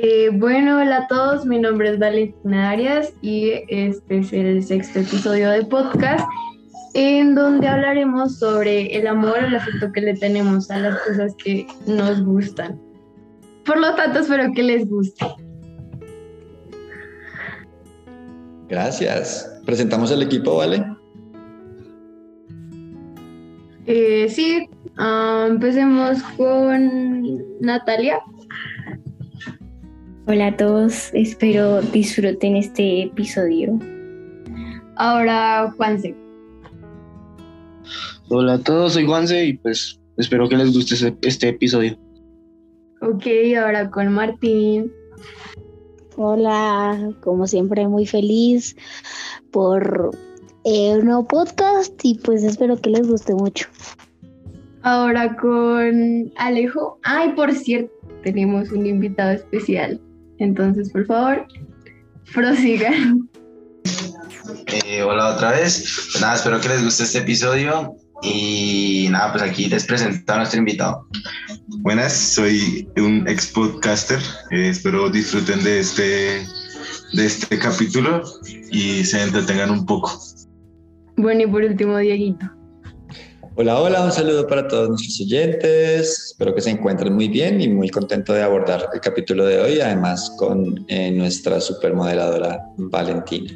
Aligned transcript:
Eh, 0.00 0.30
bueno, 0.32 0.78
hola 0.78 0.98
a 0.98 1.06
todos, 1.08 1.44
mi 1.44 1.58
nombre 1.58 1.90
es 1.90 1.98
Valentina 1.98 2.70
Arias 2.70 3.12
y 3.20 3.50
este 3.66 4.18
es 4.18 4.32
el 4.32 4.62
sexto 4.62 5.00
episodio 5.00 5.50
de 5.50 5.64
podcast 5.64 6.24
en 6.94 7.34
donde 7.34 7.66
hablaremos 7.66 8.38
sobre 8.38 8.96
el 8.96 9.08
amor, 9.08 9.38
el 9.38 9.56
afecto 9.56 9.90
que 9.90 10.02
le 10.02 10.14
tenemos 10.14 10.70
a 10.70 10.78
las 10.78 11.00
cosas 11.00 11.34
que 11.42 11.66
nos 11.88 12.24
gustan. 12.24 12.80
Por 13.66 13.80
lo 13.80 13.92
tanto, 13.96 14.20
espero 14.20 14.52
que 14.54 14.62
les 14.62 14.88
guste. 14.88 15.26
Gracias. 18.68 19.52
Presentamos 19.66 20.12
el 20.12 20.22
equipo, 20.22 20.58
¿vale? 20.58 20.86
Eh, 23.86 24.28
sí, 24.28 24.70
ah, 24.96 25.46
empecemos 25.48 26.22
con 26.36 27.42
Natalia. 27.60 28.20
Hola 30.30 30.48
a 30.48 30.56
todos, 30.58 31.08
espero 31.14 31.80
disfruten 31.80 32.54
este 32.54 33.04
episodio. 33.04 33.78
Ahora 34.96 35.72
Juanse. 35.74 36.14
Hola 38.28 38.52
a 38.52 38.58
todos, 38.58 38.92
soy 38.92 39.06
Juanse 39.06 39.46
y 39.46 39.54
pues 39.54 39.98
espero 40.18 40.46
que 40.50 40.58
les 40.58 40.74
guste 40.74 40.96
este, 40.96 41.16
este 41.22 41.48
episodio. 41.48 41.96
Ok, 43.00 43.24
ahora 43.58 43.88
con 43.88 44.12
Martín. 44.12 44.92
Hola, 46.18 47.10
como 47.22 47.46
siempre 47.46 47.88
muy 47.88 48.04
feliz 48.04 48.76
por 49.50 50.10
eh, 50.64 50.92
un 50.92 51.06
nuevo 51.06 51.26
podcast 51.26 51.98
y 52.04 52.16
pues 52.16 52.44
espero 52.44 52.76
que 52.76 52.90
les 52.90 53.08
guste 53.08 53.32
mucho. 53.32 53.66
Ahora 54.82 55.34
con 55.36 56.30
Alejo. 56.36 56.98
Ay, 57.02 57.32
por 57.32 57.50
cierto, 57.54 57.90
tenemos 58.22 58.70
un 58.72 58.84
invitado 58.84 59.30
especial. 59.30 59.98
Entonces, 60.38 60.90
por 60.90 61.06
favor, 61.06 61.46
prosigan. 62.34 63.28
Eh, 64.66 65.02
hola 65.02 65.34
otra 65.34 65.52
vez. 65.52 66.08
Pues 66.12 66.20
nada, 66.20 66.34
espero 66.36 66.60
que 66.60 66.68
les 66.68 66.84
guste 66.84 67.04
este 67.04 67.18
episodio. 67.18 67.96
Y 68.22 69.08
nada, 69.10 69.32
pues 69.32 69.44
aquí 69.44 69.66
les 69.66 69.84
presento 69.84 70.32
a 70.32 70.38
nuestro 70.38 70.58
invitado. 70.58 71.06
Buenas, 71.80 72.12
soy 72.12 72.88
un 72.96 73.28
ex 73.28 73.46
podcaster. 73.52 74.18
Eh, 74.50 74.70
espero 74.70 75.08
disfruten 75.08 75.62
de 75.62 75.80
este, 75.80 76.44
de 77.12 77.26
este 77.26 77.58
capítulo 77.58 78.22
y 78.72 79.04
se 79.04 79.22
entretengan 79.22 79.70
un 79.70 79.86
poco. 79.86 80.20
Bueno, 81.16 81.42
y 81.42 81.46
por 81.46 81.62
último, 81.62 81.96
Dieguito. 81.98 82.57
Hola, 83.60 83.80
hola, 83.80 84.04
un 84.04 84.12
saludo 84.12 84.46
para 84.46 84.68
todos 84.68 84.88
nuestros 84.88 85.20
oyentes. 85.20 86.26
Espero 86.30 86.54
que 86.54 86.60
se 86.60 86.70
encuentren 86.70 87.12
muy 87.12 87.26
bien 87.26 87.60
y 87.60 87.66
muy 87.66 87.88
contento 87.88 88.32
de 88.32 88.44
abordar 88.44 88.88
el 88.94 89.00
capítulo 89.00 89.44
de 89.46 89.58
hoy, 89.58 89.80
además 89.80 90.32
con 90.38 90.84
eh, 90.86 91.10
nuestra 91.10 91.60
supermodeladora 91.60 92.60
Valentina. 92.76 93.52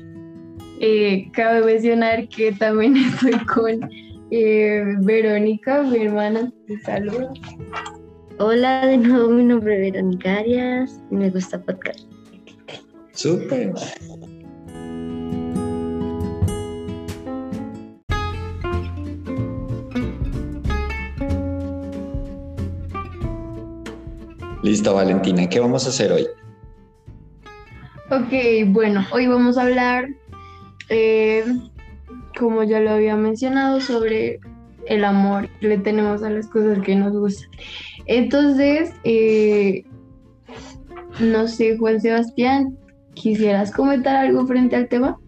Eh, 0.80 1.30
cabe 1.33 1.64
mencionar 1.64 2.28
que 2.28 2.50
también 2.50 2.97
estoy 3.14 3.47
con 3.47 3.89
eh, 4.33 4.83
Verónica, 5.03 5.84
mi 5.84 5.98
hermana. 5.98 6.53
Te 6.67 6.80
saludo. 6.80 7.33
Hola, 8.41 8.84
de 8.84 8.98
nuevo 8.98 9.28
mi 9.28 9.45
nombre 9.45 9.86
es 9.86 9.92
Verónica 9.92 10.39
Arias 10.39 11.00
y 11.12 11.14
me 11.14 11.30
gusta 11.30 11.62
podcast. 11.62 12.00
Súper. 13.12 13.73
Listo, 24.63 24.95
Valentina, 24.95 25.49
¿qué 25.49 25.59
vamos 25.59 25.87
a 25.87 25.89
hacer 25.89 26.13
hoy? 26.13 26.27
Ok, 28.11 28.69
bueno, 28.69 29.05
hoy 29.11 29.27
vamos 29.27 29.59
a 29.59 29.63
hablar, 29.63 30.09
eh, 30.89 31.45
como 32.39 32.63
ya 32.63 32.79
lo 32.79 32.91
había 32.91 33.17
mencionado, 33.17 33.81
sobre 33.81 34.39
el 34.86 35.05
amor 35.05 35.48
que 35.59 35.67
le 35.67 35.79
tenemos 35.79 36.23
a 36.23 36.31
las 36.31 36.47
cosas 36.47 36.79
que 36.81 36.95
nos 36.95 37.13
gustan. 37.13 37.51
Entonces, 38.07 38.92
eh, 39.03 39.85
no 41.19 41.48
sé, 41.48 41.77
Juan 41.77 42.01
Sebastián, 42.01 42.79
¿quisieras 43.15 43.73
comentar 43.73 44.15
algo 44.15 44.47
frente 44.47 44.77
al 44.77 44.89
tema? 44.89 45.19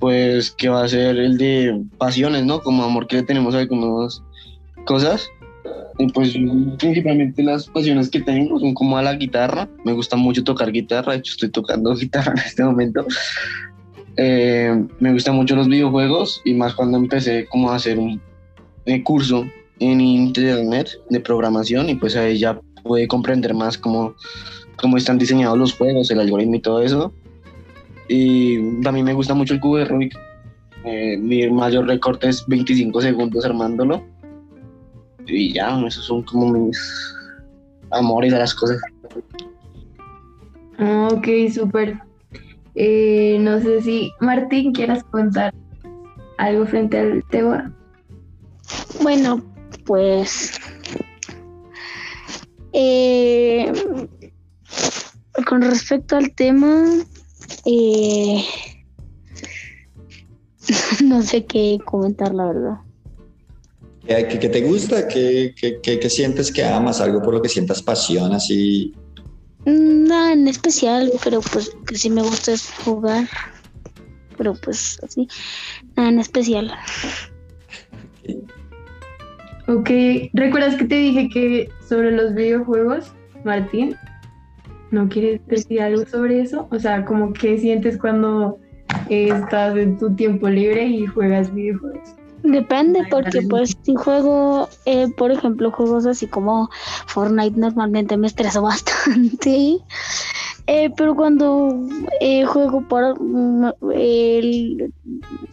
Pues 0.00 0.50
que 0.50 0.68
va 0.68 0.82
a 0.82 0.88
ser 0.88 1.16
el 1.16 1.38
de 1.38 1.80
pasiones, 1.96 2.44
¿no? 2.44 2.60
Como 2.60 2.82
amor 2.82 3.06
que 3.06 3.16
le 3.16 3.22
tenemos 3.22 3.54
a 3.54 3.60
algunas 3.60 4.22
cosas. 4.84 5.28
Y 5.98 6.08
pues 6.12 6.34
principalmente 6.78 7.42
las 7.42 7.66
pasiones 7.68 8.10
que 8.10 8.20
tengo 8.20 8.60
son 8.60 8.74
como 8.74 8.98
a 8.98 9.02
la 9.02 9.14
guitarra. 9.14 9.68
Me 9.84 9.92
gusta 9.92 10.16
mucho 10.16 10.44
tocar 10.44 10.70
guitarra, 10.70 11.12
de 11.12 11.18
hecho 11.18 11.32
estoy 11.32 11.50
tocando 11.50 11.94
guitarra 11.96 12.32
en 12.32 12.38
este 12.38 12.64
momento. 12.64 13.06
Eh, 14.16 14.86
me 15.00 15.12
gustan 15.12 15.36
mucho 15.36 15.56
los 15.56 15.68
videojuegos 15.68 16.40
y 16.44 16.54
más 16.54 16.74
cuando 16.74 16.96
empecé 16.96 17.46
como 17.46 17.70
a 17.70 17.76
hacer 17.76 17.98
un 17.98 18.20
eh, 18.86 19.02
curso 19.02 19.44
en 19.78 20.00
internet 20.00 20.90
de 21.10 21.20
programación 21.20 21.90
y 21.90 21.96
pues 21.96 22.16
ahí 22.16 22.38
ya 22.38 22.58
pude 22.82 23.06
comprender 23.08 23.52
más 23.52 23.76
cómo, 23.76 24.14
cómo 24.76 24.96
están 24.96 25.18
diseñados 25.18 25.58
los 25.58 25.74
juegos, 25.74 26.10
el 26.10 26.20
algoritmo 26.20 26.56
y 26.56 26.60
todo 26.60 26.82
eso. 26.82 27.12
Y 28.08 28.80
también 28.82 29.04
me 29.04 29.12
gusta 29.12 29.34
mucho 29.34 29.54
el 29.54 29.60
cubo 29.60 29.78
de 29.78 29.86
Rubik. 29.86 30.16
Eh, 30.84 31.16
mi 31.18 31.48
mayor 31.50 31.86
récord 31.86 32.22
es 32.24 32.46
25 32.46 33.00
segundos 33.00 33.44
armándolo 33.44 34.04
y 35.26 35.52
ya, 35.52 35.78
esos 35.86 36.04
son 36.04 36.22
como 36.22 36.48
mis 36.48 36.78
amores 37.90 38.32
a 38.32 38.38
las 38.38 38.54
cosas. 38.54 38.80
Ok, 40.78 41.26
súper. 41.52 41.98
Eh, 42.74 43.38
no 43.40 43.58
sé 43.60 43.80
si 43.82 44.12
Martín 44.20 44.72
quieras 44.72 45.02
contar 45.04 45.54
algo 46.38 46.66
frente 46.66 46.98
al 46.98 47.24
tema. 47.30 47.72
Bueno, 49.02 49.42
pues 49.84 50.58
eh, 52.72 53.72
con 55.46 55.62
respecto 55.62 56.16
al 56.16 56.32
tema, 56.32 56.84
eh, 57.64 58.44
no 61.04 61.22
sé 61.22 61.46
qué 61.46 61.78
comentar, 61.84 62.34
la 62.34 62.46
verdad. 62.46 62.85
¿Qué, 64.06 64.26
qué- 64.28 64.38
qué 64.38 64.48
te 64.48 64.60
gusta? 64.62 65.08
¿Qué, 65.08 65.54
qué, 65.58 65.78
qué- 65.82 65.98
qué 65.98 66.10
sientes 66.10 66.52
que 66.52 66.64
amas? 66.64 67.00
¿Algo 67.00 67.22
por 67.22 67.34
lo 67.34 67.42
que 67.42 67.48
sientas 67.48 67.82
pasión 67.82 68.32
así? 68.32 68.94
Nada 69.64 70.32
en 70.32 70.46
especial, 70.46 71.10
pero 71.24 71.40
pues 71.40 71.70
que 71.86 71.96
sí 71.96 72.08
me 72.10 72.22
gusta 72.22 72.52
es 72.52 72.70
jugar. 72.84 73.26
Pero 74.38 74.54
pues 74.54 74.98
así, 75.02 75.26
nada 75.96 76.10
en 76.10 76.20
especial. 76.20 76.72
Ok, 79.68 79.90
¿recuerdas 80.34 80.76
que 80.76 80.84
te 80.84 80.94
dije 80.94 81.28
que 81.28 81.68
sobre 81.88 82.12
los 82.12 82.34
videojuegos, 82.34 83.06
Martín? 83.44 83.96
¿No 84.92 85.08
quieres 85.08 85.40
decir 85.48 85.80
algo 85.80 86.06
sobre 86.06 86.40
eso? 86.42 86.68
O 86.70 86.78
sea, 86.78 87.04
como 87.04 87.32
que 87.32 87.58
sientes 87.58 87.98
cuando 87.98 88.58
eh, 89.08 89.30
estás 89.32 89.76
en 89.76 89.98
tu 89.98 90.14
tiempo 90.14 90.48
libre 90.48 90.86
y 90.86 91.06
juegas 91.06 91.52
videojuegos. 91.52 92.10
Depende, 92.46 93.06
porque 93.10 93.42
pues 93.42 93.76
si 93.82 93.94
juego, 93.94 94.68
eh, 94.84 95.08
por 95.16 95.30
ejemplo, 95.32 95.70
juegos 95.72 96.06
así 96.06 96.26
como 96.26 96.68
Fortnite, 97.06 97.58
normalmente 97.58 98.16
me 98.16 98.26
estreso 98.28 98.62
bastante. 98.62 99.78
Eh, 100.68 100.90
pero 100.96 101.14
cuando 101.14 101.78
eh, 102.20 102.44
juego 102.44 102.82
por 102.88 103.20
mm, 103.20 103.70
el- 103.94 104.92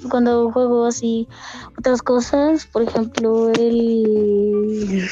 cuando 0.09 0.51
juego 0.51 0.85
así 0.85 1.27
otras 1.77 2.01
cosas, 2.01 2.65
por 2.65 2.81
ejemplo, 2.83 3.49
el, 3.51 5.07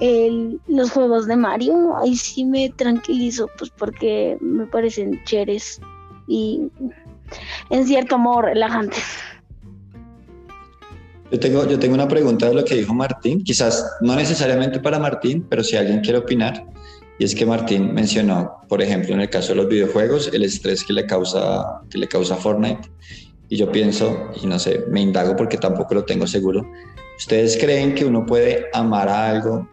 el- 0.00 0.60
los 0.66 0.90
juegos 0.90 1.26
de 1.26 1.36
Mario, 1.36 1.96
ahí 1.98 2.16
sí 2.16 2.44
me 2.44 2.70
tranquilizo, 2.70 3.48
pues 3.58 3.70
porque 3.70 4.38
me 4.40 4.66
parecen 4.66 5.22
chéveres 5.24 5.80
y 6.26 6.70
en 7.70 7.86
cierto 7.86 8.18
modo 8.18 8.42
relajantes. 8.42 9.04
Yo 11.34 11.40
tengo, 11.40 11.66
yo 11.68 11.80
tengo 11.80 11.94
una 11.94 12.06
pregunta 12.06 12.46
de 12.48 12.54
lo 12.54 12.64
que 12.64 12.76
dijo 12.76 12.94
Martín, 12.94 13.42
quizás 13.42 13.84
no 14.00 14.14
necesariamente 14.14 14.78
para 14.78 15.00
Martín, 15.00 15.44
pero 15.50 15.64
si 15.64 15.74
alguien 15.76 15.98
quiere 16.00 16.18
opinar, 16.20 16.64
y 17.18 17.24
es 17.24 17.34
que 17.34 17.44
Martín 17.44 17.92
mencionó, 17.92 18.58
por 18.68 18.80
ejemplo, 18.80 19.14
en 19.14 19.20
el 19.20 19.28
caso 19.28 19.48
de 19.48 19.56
los 19.56 19.66
videojuegos, 19.68 20.30
el 20.32 20.44
estrés 20.44 20.84
que 20.84 20.92
le 20.92 21.04
causa, 21.06 21.80
que 21.90 21.98
le 21.98 22.06
causa 22.06 22.36
Fortnite, 22.36 22.88
y 23.48 23.56
yo 23.56 23.72
pienso, 23.72 24.30
y 24.40 24.46
no 24.46 24.60
sé, 24.60 24.84
me 24.88 25.00
indago 25.00 25.34
porque 25.34 25.56
tampoco 25.58 25.94
lo 25.94 26.04
tengo 26.04 26.24
seguro, 26.28 26.64
¿ustedes 27.18 27.58
creen 27.60 27.96
que 27.96 28.04
uno 28.04 28.24
puede 28.24 28.66
amar 28.72 29.08
a 29.08 29.28
algo 29.30 29.68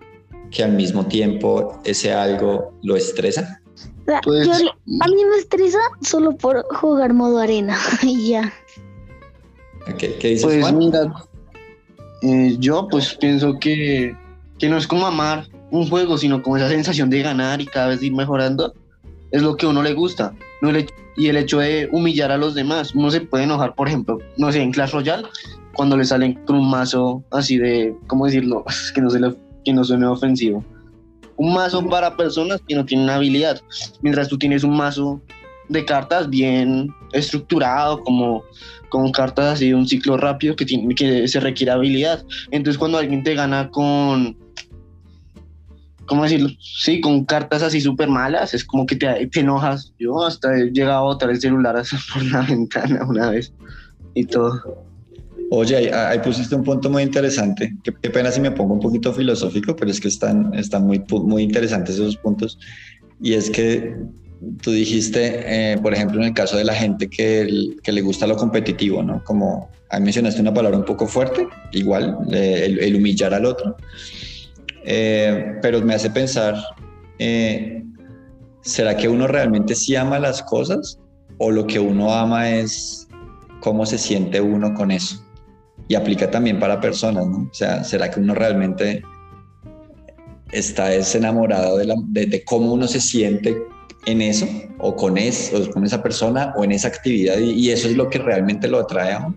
que 0.49 0.63
al 0.63 0.71
mismo 0.71 1.05
tiempo 1.05 1.79
ese 1.85 2.11
algo 2.11 2.73
lo 2.81 2.95
estresa? 2.95 3.61
Pues- 4.23 4.47
yo- 4.47 4.53
a 4.99 5.07
mí 5.07 5.25
me 5.29 5.37
estresa 5.37 5.77
solo 6.01 6.35
por 6.35 6.65
jugar 6.75 7.13
modo 7.13 7.37
arena 7.37 7.77
y 8.01 8.29
ya. 8.31 8.51
Ok, 9.87 9.97
¿Qué 10.19 10.27
dices, 10.29 10.43
Pues 10.43 10.59
Juan? 10.59 10.77
mira, 10.79 11.13
eh, 12.21 12.55
yo 12.59 12.87
pues 12.89 13.15
pienso 13.15 13.57
que, 13.59 14.15
que 14.59 14.69
no 14.69 14.77
es 14.77 14.87
como 14.87 15.05
amar, 15.05 15.47
un 15.71 15.89
juego, 15.89 16.17
sino 16.17 16.41
como 16.41 16.57
esa 16.57 16.69
sensación 16.69 17.09
de 17.09 17.21
ganar 17.21 17.61
y 17.61 17.65
cada 17.65 17.87
vez 17.87 18.03
ir 18.03 18.13
mejorando, 18.13 18.73
es 19.31 19.41
lo 19.41 19.55
que 19.55 19.65
a 19.65 19.69
uno 19.69 19.81
le 19.81 19.93
gusta. 19.93 20.33
Y 21.17 21.27
el 21.27 21.37
hecho 21.37 21.59
de 21.59 21.89
humillar 21.91 22.31
a 22.31 22.37
los 22.37 22.53
demás. 22.55 22.93
Uno 22.95 23.09
se 23.11 23.21
puede 23.21 23.45
enojar, 23.45 23.73
por 23.75 23.87
ejemplo, 23.87 24.19
no 24.37 24.51
sé, 24.51 24.61
en 24.61 24.71
Clash 24.71 24.91
Royale, 24.91 25.27
cuando 25.73 25.97
le 25.97 26.05
salen 26.05 26.33
con 26.45 26.57
un 26.57 26.69
mazo 26.69 27.23
así 27.31 27.57
de, 27.57 27.95
¿cómo 28.07 28.25
decirlo? 28.25 28.63
que 28.93 29.01
no, 29.01 29.09
se 29.09 29.19
le- 29.19 29.35
que 29.65 29.73
no 29.73 29.83
suene 29.83 30.05
ofensivo. 30.05 30.63
Un 31.37 31.53
mazo 31.53 31.83
para 31.87 32.15
personas 32.15 32.61
que 32.67 32.75
no 32.75 32.85
tienen 32.85 33.09
habilidad, 33.09 33.59
mientras 34.01 34.27
tú 34.27 34.37
tienes 34.37 34.63
un 34.63 34.75
mazo 34.75 35.21
de 35.71 35.85
cartas 35.85 36.29
bien 36.29 36.93
estructurado, 37.13 38.03
como 38.03 38.43
con 38.89 39.11
cartas 39.11 39.53
así 39.53 39.69
de 39.69 39.75
un 39.75 39.87
ciclo 39.87 40.17
rápido 40.17 40.55
que, 40.55 40.65
tiene, 40.65 40.93
que 40.93 41.27
se 41.27 41.39
requiere 41.39 41.71
habilidad. 41.71 42.23
Entonces 42.51 42.77
cuando 42.77 42.97
alguien 42.97 43.23
te 43.23 43.33
gana 43.33 43.69
con, 43.69 44.37
¿cómo 46.05 46.23
decirlo? 46.23 46.49
Sí, 46.59 46.99
con 46.99 47.23
cartas 47.25 47.63
así 47.63 47.79
súper 47.79 48.09
malas, 48.09 48.53
es 48.53 48.65
como 48.65 48.85
que 48.85 48.97
te, 48.97 49.27
te 49.27 49.39
enojas. 49.39 49.93
Yo 49.97 50.25
hasta 50.25 50.55
he 50.57 50.71
llegado 50.71 50.99
a 50.99 51.13
botar 51.13 51.29
el 51.29 51.39
celular 51.39 51.81
por 52.13 52.23
la 52.25 52.41
ventana 52.41 53.05
una 53.07 53.31
vez 53.31 53.53
y 54.13 54.25
todo. 54.25 54.85
Oye, 55.53 55.75
ahí, 55.75 55.87
ahí 55.87 56.19
pusiste 56.19 56.55
un 56.55 56.63
punto 56.63 56.89
muy 56.89 57.03
interesante. 57.03 57.73
Qué, 57.83 57.93
qué 58.01 58.09
pena 58.09 58.31
si 58.31 58.39
me 58.39 58.51
pongo 58.51 58.73
un 58.73 58.79
poquito 58.79 59.13
filosófico, 59.13 59.75
pero 59.75 59.91
es 59.91 59.99
que 59.99 60.07
están, 60.07 60.53
están 60.53 60.85
muy, 60.85 61.03
muy 61.09 61.43
interesantes 61.43 61.95
esos 61.95 62.17
puntos. 62.17 62.57
Y 63.21 63.33
es 63.33 63.49
que 63.49 63.95
tú 64.61 64.71
dijiste, 64.71 65.73
eh, 65.73 65.77
por 65.81 65.93
ejemplo, 65.93 66.19
en 66.19 66.27
el 66.27 66.33
caso 66.33 66.57
de 66.57 66.63
la 66.63 66.73
gente 66.73 67.09
que, 67.09 67.41
el- 67.41 67.79
que 67.83 67.91
le 67.91 68.01
gusta 68.01 68.25
lo 68.27 68.35
competitivo, 68.35 69.03
¿no? 69.03 69.23
Como 69.23 69.69
ahí 69.89 70.01
mencionaste 70.01 70.41
una 70.41 70.53
palabra 70.53 70.77
un 70.79 70.85
poco 70.85 71.05
fuerte, 71.07 71.47
igual, 71.73 72.17
eh, 72.31 72.63
el, 72.65 72.79
el 72.79 72.95
humillar 72.95 73.33
al 73.33 73.45
otro. 73.45 73.75
Eh, 74.83 75.57
pero 75.61 75.81
me 75.81 75.93
hace 75.93 76.09
pensar, 76.09 76.55
eh, 77.19 77.83
¿será 78.61 78.97
que 78.97 79.07
uno 79.07 79.27
realmente 79.27 79.75
sí 79.75 79.95
ama 79.95 80.17
las 80.19 80.41
cosas 80.43 80.97
o 81.37 81.51
lo 81.51 81.67
que 81.67 81.79
uno 81.79 82.13
ama 82.13 82.49
es 82.51 83.07
cómo 83.59 83.85
se 83.85 83.97
siente 83.97 84.41
uno 84.41 84.73
con 84.73 84.89
eso? 84.91 85.23
Y 85.87 85.95
aplica 85.95 86.31
también 86.31 86.59
para 86.59 86.79
personas, 86.79 87.27
¿no? 87.27 87.47
O 87.51 87.53
sea, 87.53 87.83
¿será 87.83 88.09
que 88.09 88.19
uno 88.19 88.33
realmente 88.33 89.03
está 90.51 90.93
es 90.93 91.13
enamorado 91.15 91.77
de, 91.77 91.85
la- 91.85 91.95
de- 92.07 92.25
de 92.25 92.43
cómo 92.43 92.73
uno 92.73 92.87
se 92.87 92.99
siente 93.01 93.55
en 94.05 94.21
eso 94.21 94.47
o 94.77 94.95
con, 94.95 95.17
es, 95.17 95.53
o 95.53 95.69
con 95.71 95.85
esa 95.85 96.01
persona 96.01 96.53
o 96.55 96.63
en 96.63 96.71
esa 96.71 96.87
actividad 96.87 97.37
y, 97.37 97.51
y 97.51 97.69
eso 97.71 97.87
es 97.87 97.95
lo 97.95 98.09
que 98.09 98.19
realmente 98.19 98.67
lo 98.67 98.79
atrae 98.79 99.13
a 99.13 99.27
uno? 99.27 99.35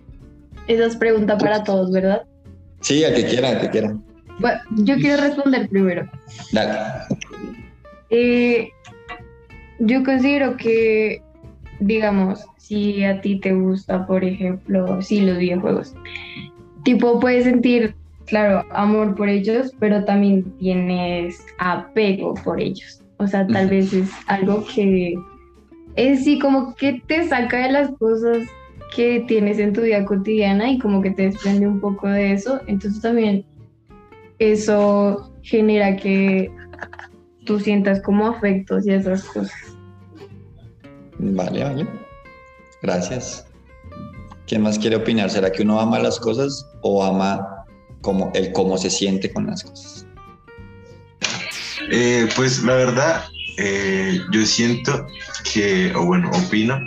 Esa 0.66 0.86
es 0.86 0.96
pregunta 0.96 1.36
para 1.36 1.62
todos, 1.62 1.92
¿verdad? 1.92 2.22
Sí, 2.80 3.04
al 3.04 3.14
que 3.14 3.24
quiera, 3.26 3.50
al 3.50 3.60
que 3.60 3.70
quiera. 3.70 3.96
Bueno, 4.38 4.60
yo 4.70 4.96
quiero 4.96 5.22
responder 5.22 5.68
primero. 5.68 6.10
Dale. 6.52 6.78
Eh, 8.10 8.70
yo 9.78 10.02
considero 10.04 10.56
que, 10.56 11.22
digamos, 11.80 12.44
si 12.58 13.04
a 13.04 13.20
ti 13.20 13.40
te 13.40 13.52
gusta, 13.52 14.06
por 14.06 14.24
ejemplo, 14.24 15.00
sí, 15.02 15.20
los 15.20 15.38
videojuegos, 15.38 15.94
tipo 16.82 17.20
puedes 17.20 17.44
sentir, 17.44 17.94
claro, 18.26 18.64
amor 18.70 19.14
por 19.14 19.28
ellos, 19.28 19.72
pero 19.78 20.04
también 20.04 20.44
tienes 20.58 21.44
apego 21.58 22.34
por 22.34 22.60
ellos. 22.60 23.03
O 23.24 23.26
sea, 23.26 23.46
tal 23.46 23.68
vez 23.68 23.92
es 23.92 24.10
algo 24.26 24.64
que 24.66 25.14
es 25.96 26.24
sí 26.24 26.38
como 26.38 26.74
que 26.74 27.02
te 27.06 27.26
saca 27.26 27.66
de 27.66 27.72
las 27.72 27.90
cosas 27.98 28.46
que 28.94 29.24
tienes 29.26 29.58
en 29.58 29.72
tu 29.72 29.80
vida 29.80 30.04
cotidiana 30.04 30.70
y 30.70 30.78
como 30.78 31.00
que 31.00 31.10
te 31.10 31.22
desprende 31.22 31.66
un 31.66 31.80
poco 31.80 32.06
de 32.08 32.32
eso. 32.32 32.60
Entonces 32.66 33.00
también 33.00 33.44
eso 34.38 35.32
genera 35.42 35.96
que 35.96 36.50
tú 37.44 37.58
sientas 37.58 38.02
como 38.02 38.26
afectos 38.26 38.86
y 38.86 38.90
esas 38.90 39.24
cosas. 39.24 39.76
Vale, 41.18 41.64
vale. 41.64 41.86
Gracias. 42.82 43.46
¿Quién 44.46 44.62
más 44.62 44.78
quiere 44.78 44.96
opinar? 44.96 45.30
¿Será 45.30 45.50
que 45.50 45.62
uno 45.62 45.80
ama 45.80 45.98
las 45.98 46.20
cosas 46.20 46.66
o 46.82 47.02
ama 47.02 47.64
como 48.02 48.30
el 48.34 48.52
cómo 48.52 48.76
se 48.76 48.90
siente 48.90 49.32
con 49.32 49.46
las 49.46 49.62
cosas? 49.64 50.03
Eh, 51.90 52.28
pues 52.36 52.62
la 52.62 52.74
verdad, 52.74 53.24
eh, 53.56 54.20
yo 54.30 54.44
siento 54.46 55.06
que, 55.52 55.92
o 55.94 56.04
bueno, 56.04 56.30
opino 56.30 56.78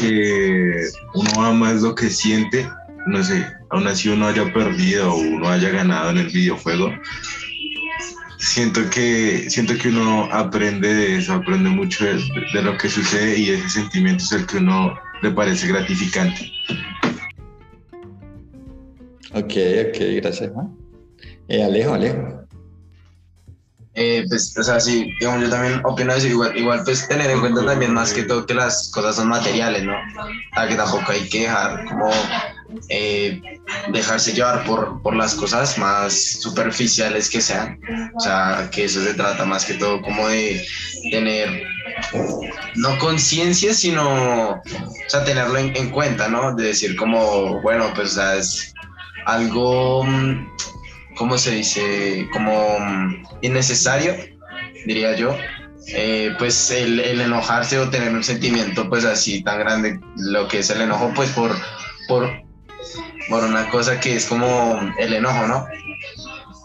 que 0.00 0.88
uno 1.14 1.44
ama 1.44 1.72
es 1.72 1.82
lo 1.82 1.94
que 1.94 2.08
siente, 2.08 2.68
no 3.06 3.22
sé, 3.22 3.46
aún 3.70 3.86
así 3.86 4.08
uno 4.08 4.26
haya 4.26 4.52
perdido 4.52 5.12
o 5.12 5.16
uno 5.16 5.48
haya 5.48 5.70
ganado 5.70 6.10
en 6.10 6.18
el 6.18 6.28
videojuego. 6.28 6.92
Siento 8.38 8.88
que, 8.90 9.48
siento 9.48 9.74
que 9.76 9.88
uno 9.88 10.28
aprende 10.30 10.94
de 10.94 11.16
eso, 11.16 11.32
aprende 11.32 11.70
mucho 11.70 12.04
de, 12.04 12.62
lo 12.62 12.76
que 12.76 12.88
sucede 12.88 13.38
y 13.38 13.50
ese 13.50 13.68
sentimiento 13.68 14.24
es 14.24 14.32
el 14.32 14.46
que 14.46 14.58
uno 14.58 14.98
le 15.22 15.30
parece 15.30 15.66
gratificante. 15.68 16.52
Ok, 19.32 19.52
ok, 19.88 19.98
gracias. 20.16 20.52
Eh, 21.48 21.62
Alejo, 21.62 21.94
Alejo. 21.94 22.45
Eh, 23.98 24.26
pues, 24.28 24.54
o 24.58 24.62
sea, 24.62 24.78
sí, 24.78 25.14
digamos, 25.18 25.44
yo 25.44 25.50
también 25.50 25.80
opino 25.82 26.12
eso, 26.12 26.26
igual, 26.26 26.54
igual, 26.56 26.82
pues, 26.84 27.08
tener 27.08 27.30
en 27.30 27.40
cuenta 27.40 27.64
también 27.64 27.94
más 27.94 28.12
que 28.12 28.24
todo 28.24 28.44
que 28.44 28.52
las 28.52 28.90
cosas 28.90 29.16
son 29.16 29.28
materiales, 29.28 29.84
¿no? 29.84 29.94
O 29.94 30.54
sea, 30.54 30.68
que 30.68 30.74
tampoco 30.74 31.12
hay 31.12 31.26
que 31.30 31.40
dejar 31.40 31.82
como 31.86 32.10
eh, 32.90 33.40
dejarse 33.92 34.34
llevar 34.34 34.64
por, 34.64 35.00
por 35.00 35.16
las 35.16 35.34
cosas 35.34 35.78
más 35.78 36.12
superficiales 36.42 37.30
que 37.30 37.40
sean. 37.40 37.80
O 38.14 38.20
sea, 38.20 38.68
que 38.70 38.84
eso 38.84 39.02
se 39.02 39.14
trata 39.14 39.46
más 39.46 39.64
que 39.64 39.74
todo 39.74 40.02
como 40.02 40.28
de 40.28 40.62
tener, 41.10 41.62
no 42.74 42.98
conciencia, 42.98 43.72
sino, 43.72 44.50
o 44.50 44.62
sea, 45.08 45.24
tenerlo 45.24 45.56
en, 45.56 45.74
en 45.74 45.88
cuenta, 45.88 46.28
¿no? 46.28 46.54
De 46.54 46.64
decir 46.64 46.96
como, 46.96 47.62
bueno, 47.62 47.90
pues, 47.94 48.12
o 48.12 48.14
sea, 48.16 48.36
es 48.36 48.74
algo... 49.24 50.04
¿cómo 51.16 51.38
se 51.38 51.52
dice? 51.52 52.28
Como 52.32 52.78
mm, 52.78 53.24
innecesario, 53.42 54.14
diría 54.86 55.16
yo. 55.16 55.36
Eh, 55.88 56.34
pues 56.38 56.70
el, 56.72 56.98
el 56.98 57.20
enojarse 57.20 57.78
o 57.78 57.88
tener 57.90 58.12
un 58.12 58.24
sentimiento 58.24 58.88
pues 58.88 59.04
así 59.04 59.42
tan 59.44 59.60
grande, 59.60 60.00
lo 60.16 60.48
que 60.48 60.58
es 60.58 60.70
el 60.70 60.80
enojo, 60.80 61.12
pues 61.14 61.30
por, 61.30 61.52
por, 62.08 62.28
por 63.28 63.44
una 63.44 63.68
cosa 63.70 64.00
que 64.00 64.16
es 64.16 64.26
como 64.26 64.80
el 64.98 65.12
enojo, 65.14 65.46
¿no? 65.46 65.66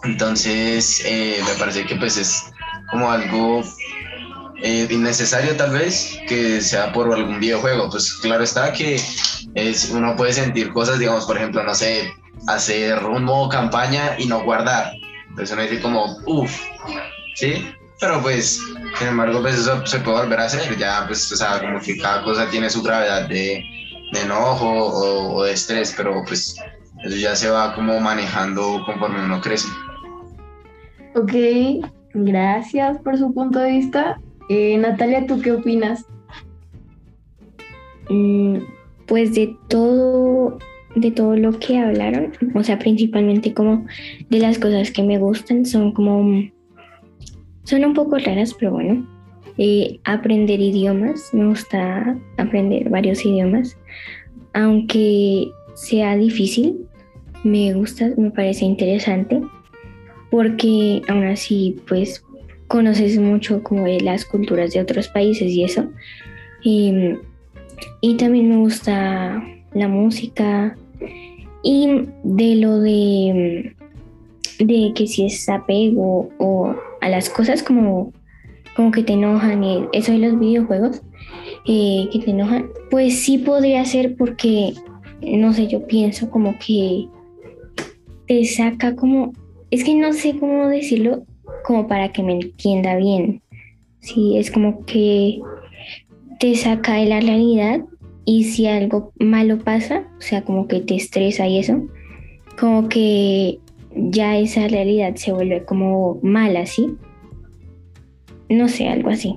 Entonces, 0.02 1.02
eh, 1.04 1.40
me 1.46 1.54
parece 1.54 1.86
que 1.86 1.94
pues 1.94 2.16
es 2.16 2.42
como 2.90 3.12
algo 3.12 3.62
eh, 4.60 4.88
innecesario 4.90 5.56
tal 5.56 5.70
vez, 5.70 6.18
que 6.28 6.60
sea 6.60 6.92
por 6.92 7.12
algún 7.12 7.38
videojuego. 7.38 7.90
Pues 7.90 8.14
claro 8.14 8.42
está 8.42 8.72
que 8.72 9.00
es, 9.54 9.90
uno 9.90 10.16
puede 10.16 10.32
sentir 10.32 10.72
cosas, 10.72 10.98
digamos, 10.98 11.26
por 11.26 11.36
ejemplo, 11.36 11.62
no 11.62 11.74
sé, 11.74 12.12
hacer 12.48 13.04
un 13.04 13.24
modo 13.24 13.48
campaña 13.48 14.16
y 14.18 14.26
no 14.26 14.42
guardar. 14.44 14.92
Entonces 15.28 15.52
uno 15.52 15.62
dice 15.62 15.80
como, 15.80 16.18
uff, 16.26 16.60
¿sí? 17.36 17.66
Pero 18.00 18.20
pues, 18.20 18.60
sin 18.98 19.08
embargo, 19.08 19.40
pues 19.40 19.54
eso 19.54 19.86
se 19.86 20.00
puede 20.00 20.22
volver 20.22 20.40
a 20.40 20.44
hacer. 20.44 20.76
Ya, 20.76 21.04
pues, 21.06 21.30
o 21.32 21.36
sea, 21.36 21.60
como 21.60 21.80
que 21.80 21.96
cada 21.98 22.22
cosa 22.24 22.50
tiene 22.50 22.68
su 22.68 22.82
gravedad 22.82 23.28
de, 23.28 23.64
de 24.12 24.20
enojo 24.20 24.68
o, 24.68 25.34
o 25.36 25.44
de 25.44 25.52
estrés, 25.52 25.94
pero 25.96 26.22
pues 26.26 26.56
eso 27.04 27.16
ya 27.16 27.34
se 27.36 27.48
va 27.48 27.74
como 27.74 27.98
manejando 28.00 28.82
conforme 28.84 29.24
uno 29.24 29.40
crece. 29.40 29.68
Ok, 31.14 31.32
gracias 32.14 32.98
por 32.98 33.16
su 33.18 33.32
punto 33.32 33.58
de 33.60 33.70
vista. 33.70 34.20
Eh, 34.48 34.76
Natalia, 34.78 35.26
¿tú 35.26 35.40
qué 35.40 35.52
opinas? 35.52 36.04
Mm, 38.08 38.58
Pues 39.06 39.34
de 39.34 39.56
todo, 39.68 40.58
de 40.94 41.10
todo 41.10 41.36
lo 41.36 41.58
que 41.58 41.78
hablaron, 41.78 42.32
o 42.54 42.62
sea, 42.62 42.78
principalmente 42.78 43.54
como 43.54 43.86
de 44.28 44.38
las 44.38 44.58
cosas 44.58 44.90
que 44.90 45.02
me 45.02 45.18
gustan, 45.18 45.64
son 45.64 45.92
como, 45.92 46.42
son 47.64 47.84
un 47.84 47.94
poco 47.94 48.18
raras, 48.18 48.54
pero 48.54 48.72
bueno. 48.72 49.08
Eh, 49.58 50.00
aprender 50.04 50.60
idiomas, 50.60 51.28
me 51.34 51.46
gusta 51.46 52.16
aprender 52.38 52.88
varios 52.88 53.24
idiomas, 53.24 53.76
aunque 54.54 55.50
sea 55.74 56.16
difícil, 56.16 56.86
me 57.44 57.74
gusta, 57.74 58.10
me 58.16 58.30
parece 58.30 58.64
interesante, 58.64 59.42
porque 60.30 61.02
aún 61.08 61.24
así, 61.24 61.76
pues, 61.86 62.24
conoces 62.66 63.18
mucho 63.18 63.62
como 63.62 63.84
de 63.84 64.00
las 64.00 64.24
culturas 64.24 64.72
de 64.72 64.80
otros 64.80 65.08
países 65.08 65.50
y 65.52 65.64
eso. 65.64 65.90
Em, 66.64 67.18
y 68.00 68.16
también 68.16 68.48
me 68.48 68.56
gusta 68.56 69.42
la 69.74 69.88
música 69.88 70.76
y 71.62 72.06
de 72.24 72.56
lo 72.56 72.80
de, 72.80 73.74
de 74.58 74.92
que 74.94 75.06
si 75.06 75.26
es 75.26 75.48
apego 75.48 76.28
o 76.38 76.74
a 77.00 77.08
las 77.08 77.30
cosas 77.30 77.62
como, 77.62 78.12
como 78.76 78.90
que 78.90 79.02
te 79.02 79.14
enojan 79.14 79.62
y 79.64 79.84
eso 79.92 80.12
de 80.12 80.18
los 80.18 80.38
videojuegos 80.38 81.02
eh, 81.66 82.08
que 82.12 82.18
te 82.18 82.30
enojan, 82.30 82.70
pues 82.90 83.20
sí 83.20 83.38
podría 83.38 83.84
ser 83.84 84.16
porque, 84.16 84.74
no 85.20 85.52
sé, 85.52 85.68
yo 85.68 85.86
pienso 85.86 86.30
como 86.30 86.58
que 86.58 87.06
te 88.26 88.44
saca 88.44 88.96
como, 88.96 89.32
es 89.70 89.84
que 89.84 89.94
no 89.94 90.12
sé 90.12 90.36
cómo 90.38 90.68
decirlo, 90.68 91.24
como 91.64 91.86
para 91.86 92.12
que 92.12 92.22
me 92.22 92.32
entienda 92.32 92.96
bien. 92.96 93.42
Sí, 94.00 94.36
es 94.36 94.50
como 94.50 94.84
que 94.84 95.40
te 96.40 96.56
saca 96.56 96.94
de 96.94 97.06
la 97.06 97.20
realidad 97.20 97.82
y 98.24 98.44
si 98.44 98.66
algo 98.66 99.12
malo 99.18 99.58
pasa, 99.58 100.04
o 100.18 100.20
sea, 100.20 100.42
como 100.42 100.68
que 100.68 100.80
te 100.80 100.94
estresa 100.94 101.46
y 101.46 101.58
eso, 101.58 101.86
como 102.58 102.88
que 102.88 103.58
ya 103.94 104.38
esa 104.38 104.68
realidad 104.68 105.14
se 105.16 105.32
vuelve 105.32 105.64
como 105.64 106.20
mala, 106.22 106.66
¿sí? 106.66 106.96
No 108.48 108.68
sé, 108.68 108.88
algo 108.88 109.10
así. 109.10 109.36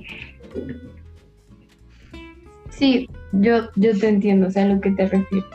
Sí, 2.70 3.08
yo, 3.32 3.70
yo 3.76 3.98
te 3.98 4.08
entiendo, 4.08 4.48
o 4.48 4.50
sea, 4.50 4.64
a 4.64 4.68
lo 4.68 4.80
que 4.80 4.90
te 4.90 5.06
refieres. 5.08 5.46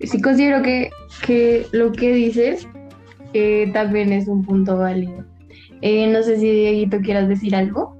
Sí 0.00 0.20
considero 0.20 0.62
que, 0.62 0.90
que 1.26 1.66
lo 1.72 1.92
que 1.92 2.12
dices 2.12 2.68
eh, 3.34 3.70
también 3.72 4.12
es 4.12 4.28
un 4.28 4.44
punto 4.44 4.78
válido. 4.78 5.24
Eh, 5.82 6.06
no 6.08 6.22
sé 6.22 6.38
si 6.38 6.50
Dieguito 6.50 7.00
quieras 7.00 7.28
decir 7.28 7.54
algo. 7.54 7.96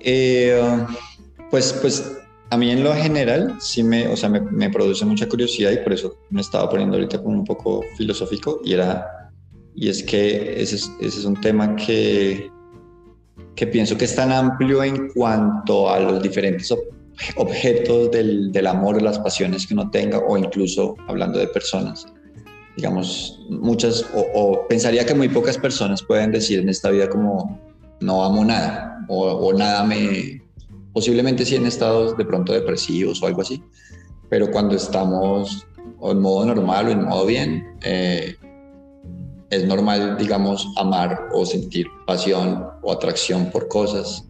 Eh, 0.00 0.60
pues, 1.50 1.72
pues 1.80 2.18
a 2.50 2.56
mí 2.56 2.70
en 2.70 2.82
lo 2.82 2.94
general 2.94 3.56
sí 3.60 3.82
me, 3.82 4.08
o 4.08 4.16
sea, 4.16 4.28
me, 4.28 4.70
produce 4.70 5.04
mucha 5.04 5.28
curiosidad 5.28 5.70
y 5.70 5.78
por 5.78 5.92
eso 5.92 6.16
me 6.30 6.40
estaba 6.40 6.68
poniendo 6.68 6.96
ahorita 6.96 7.22
como 7.22 7.36
un 7.36 7.44
poco 7.44 7.84
filosófico 7.96 8.60
y 8.64 8.74
era, 8.74 9.30
y 9.74 9.88
es 9.88 10.02
que 10.02 10.60
ese 10.60 10.76
es, 10.76 10.90
ese 11.00 11.18
es 11.20 11.24
un 11.24 11.40
tema 11.40 11.76
que, 11.76 12.50
que 13.54 13.66
pienso 13.66 13.96
que 13.98 14.06
es 14.06 14.14
tan 14.14 14.32
amplio 14.32 14.82
en 14.82 15.08
cuanto 15.10 15.90
a 15.90 16.00
los 16.00 16.22
diferentes 16.22 16.70
ob 16.72 16.78
objetos 17.34 18.12
del, 18.12 18.52
del 18.52 18.66
amor, 18.68 19.02
las 19.02 19.18
pasiones 19.18 19.66
que 19.66 19.74
uno 19.74 19.90
tenga 19.90 20.18
o 20.18 20.38
incluso 20.38 20.94
hablando 21.08 21.40
de 21.40 21.48
personas. 21.48 22.06
Digamos, 22.76 23.44
muchas, 23.50 24.06
o, 24.14 24.24
o 24.34 24.68
pensaría 24.68 25.04
que 25.04 25.14
muy 25.14 25.28
pocas 25.28 25.58
personas 25.58 26.00
pueden 26.00 26.30
decir 26.30 26.60
en 26.60 26.68
esta 26.68 26.90
vida 26.90 27.08
como 27.08 27.60
no 27.98 28.24
amo 28.24 28.44
nada 28.44 29.04
o, 29.08 29.26
o 29.26 29.52
nada 29.52 29.82
me, 29.82 30.40
posiblemente 30.92 31.44
sí 31.44 31.56
en 31.56 31.66
estados 31.66 32.16
de 32.16 32.24
pronto 32.24 32.52
depresivos 32.52 33.22
o 33.22 33.26
algo 33.26 33.42
así, 33.42 33.62
pero 34.28 34.50
cuando 34.50 34.76
estamos 34.76 35.66
en 36.02 36.20
modo 36.20 36.46
normal 36.46 36.88
o 36.88 36.90
en 36.90 37.04
modo 37.04 37.26
bien, 37.26 37.76
eh, 37.82 38.36
es 39.50 39.64
normal, 39.64 40.16
digamos, 40.18 40.68
amar 40.76 41.28
o 41.32 41.46
sentir 41.46 41.86
pasión 42.06 42.66
o 42.82 42.92
atracción 42.92 43.50
por 43.50 43.68
cosas. 43.68 44.24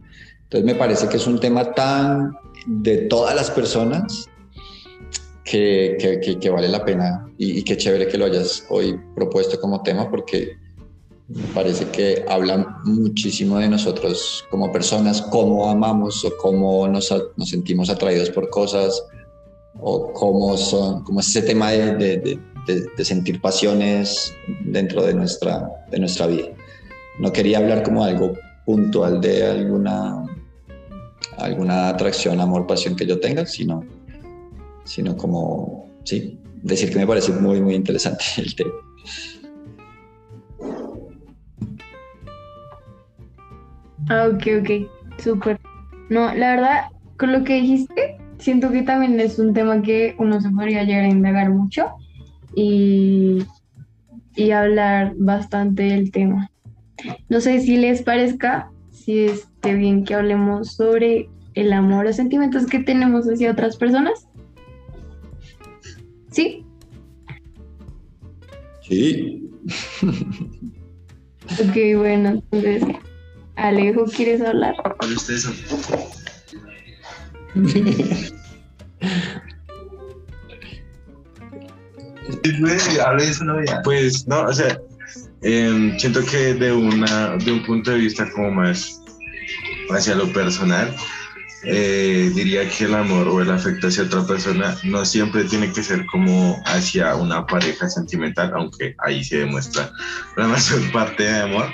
Entonces 0.44 0.64
me 0.64 0.74
parece 0.74 1.08
que 1.08 1.16
es 1.16 1.26
un 1.26 1.40
tema 1.40 1.72
tan 1.72 2.36
de 2.66 2.98
todas 3.08 3.34
las 3.34 3.50
personas 3.50 4.26
que, 5.44 5.96
que, 6.40 6.50
vale 6.50 6.68
la 6.68 6.84
pena 6.84 7.26
y, 7.38 7.58
y 7.58 7.64
qué 7.64 7.76
chévere 7.76 8.06
que 8.06 8.18
lo 8.18 8.26
hayas 8.26 8.64
hoy 8.68 8.98
propuesto 9.14 9.58
como 9.58 9.82
tema 9.82 10.10
porque 10.10 10.56
parece 11.54 11.86
que 11.90 12.24
habla 12.28 12.80
muchísimo 12.84 13.58
de 13.58 13.68
nosotros 13.68 14.44
como 14.50 14.72
personas, 14.72 15.20
cómo 15.22 15.68
amamos 15.68 16.24
o 16.24 16.34
cómo 16.38 16.88
nos, 16.88 17.14
nos 17.36 17.48
sentimos 17.48 17.90
atraídos 17.90 18.30
por 18.30 18.48
cosas 18.48 19.04
o 19.80 20.12
cómo, 20.12 20.56
son, 20.56 21.04
cómo 21.04 21.20
es 21.20 21.28
ese 21.28 21.42
tema 21.42 21.70
de, 21.70 21.94
de, 21.96 22.40
de, 22.66 22.86
de, 22.96 23.04
sentir 23.04 23.40
pasiones 23.40 24.34
dentro 24.64 25.04
de 25.04 25.14
nuestra, 25.14 25.68
de 25.90 25.98
nuestra 25.98 26.26
vida. 26.26 26.48
No 27.20 27.32
quería 27.32 27.58
hablar 27.58 27.82
como 27.82 28.02
algo 28.02 28.32
puntual 28.64 29.20
de 29.20 29.46
alguna, 29.46 30.24
alguna 31.36 31.90
atracción, 31.90 32.40
amor, 32.40 32.66
pasión 32.66 32.96
que 32.96 33.06
yo 33.06 33.20
tenga, 33.20 33.46
sino, 33.46 33.84
sino 34.84 35.16
como, 35.16 35.90
sí, 36.04 36.38
decir 36.62 36.90
que 36.90 36.98
me 36.98 37.06
parece 37.06 37.32
muy, 37.32 37.60
muy 37.60 37.74
interesante 37.74 38.24
el 38.38 38.54
tema. 38.54 38.72
Ah, 44.08 44.28
ok, 44.32 44.42
ok, 44.60 45.20
súper. 45.22 45.60
No, 46.08 46.34
la 46.34 46.54
verdad, 46.54 46.84
con 47.18 47.32
lo 47.32 47.44
que 47.44 47.60
dijiste, 47.60 48.16
siento 48.38 48.70
que 48.70 48.82
también 48.82 49.20
es 49.20 49.38
un 49.38 49.52
tema 49.52 49.82
que 49.82 50.14
uno 50.18 50.40
se 50.40 50.50
podría 50.50 50.84
llegar 50.84 51.04
a 51.04 51.08
indagar 51.08 51.50
mucho 51.50 51.86
y, 52.54 53.44
y 54.34 54.50
hablar 54.50 55.14
bastante 55.16 55.82
del 55.82 56.10
tema. 56.10 56.50
No 57.28 57.40
sé 57.40 57.60
si 57.60 57.76
les 57.76 58.02
parezca, 58.02 58.70
si 58.90 59.26
esté 59.26 59.74
bien 59.74 60.04
que 60.04 60.14
hablemos 60.14 60.74
sobre 60.74 61.28
el 61.54 61.72
amor 61.72 62.06
o 62.06 62.12
sentimientos 62.12 62.66
que 62.66 62.78
tenemos 62.78 63.26
hacia 63.26 63.50
otras 63.50 63.76
personas. 63.76 64.26
¿Sí? 66.30 66.64
Sí. 68.82 69.50
ok, 71.60 71.98
bueno, 71.98 72.30
entonces 72.30 72.84
Alejo, 73.58 74.04
¿quieres 74.04 74.40
hablar? 74.40 74.76
Hable 75.00 75.16
usted 75.16 75.34
eso. 75.34 75.52
Hable 83.04 83.24
de 83.24 83.30
eso, 83.30 83.44
no 83.44 83.64
ya. 83.64 83.82
Pues 83.82 84.28
no, 84.28 84.42
o 84.42 84.52
sea, 84.52 84.78
eh, 85.42 85.96
siento 85.98 86.24
que 86.24 86.54
de, 86.54 86.72
una, 86.72 87.36
de 87.36 87.50
un 87.50 87.64
punto 87.64 87.90
de 87.90 87.98
vista 87.98 88.30
como 88.30 88.52
más 88.52 89.02
hacia 89.90 90.14
lo 90.14 90.32
personal, 90.32 90.94
eh, 91.64 92.30
diría 92.32 92.68
que 92.70 92.84
el 92.84 92.94
amor 92.94 93.26
o 93.26 93.40
el 93.42 93.50
afecto 93.50 93.88
hacia 93.88 94.04
otra 94.04 94.24
persona 94.24 94.76
no 94.84 95.04
siempre 95.04 95.42
tiene 95.44 95.72
que 95.72 95.82
ser 95.82 96.06
como 96.06 96.62
hacia 96.64 97.16
una 97.16 97.44
pareja 97.44 97.88
sentimental, 97.88 98.52
aunque 98.54 98.94
ahí 98.98 99.24
se 99.24 99.38
demuestra 99.38 99.90
la 100.36 100.46
mayor 100.46 100.92
parte 100.92 101.24
de 101.24 101.40
amor. 101.40 101.66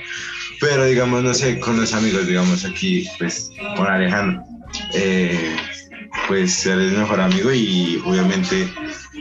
Pero 0.65 0.87
digamos, 0.87 1.23
no 1.23 1.35
sé, 1.35 1.61
con 1.61 1.77
los 1.79 1.93
amigos, 1.93 2.27
digamos 2.27 2.65
aquí, 2.65 3.07
pues 3.19 3.51
con 3.77 3.87
Alejandro, 3.87 4.43
eh, 4.95 5.57
pues 6.27 6.65
él 6.65 6.81
es 6.81 6.93
mejor 6.99 7.21
amigo 7.21 7.53
y 7.53 8.01
obviamente 8.03 8.67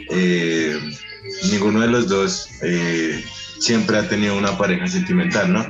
eh, 0.10 0.80
ninguno 1.52 1.82
de 1.82 1.88
los 1.88 2.08
dos 2.08 2.48
eh, 2.62 3.22
siempre 3.60 3.98
ha 3.98 4.08
tenido 4.08 4.38
una 4.38 4.58
pareja 4.58 4.88
sentimental, 4.88 5.52
¿no? 5.52 5.68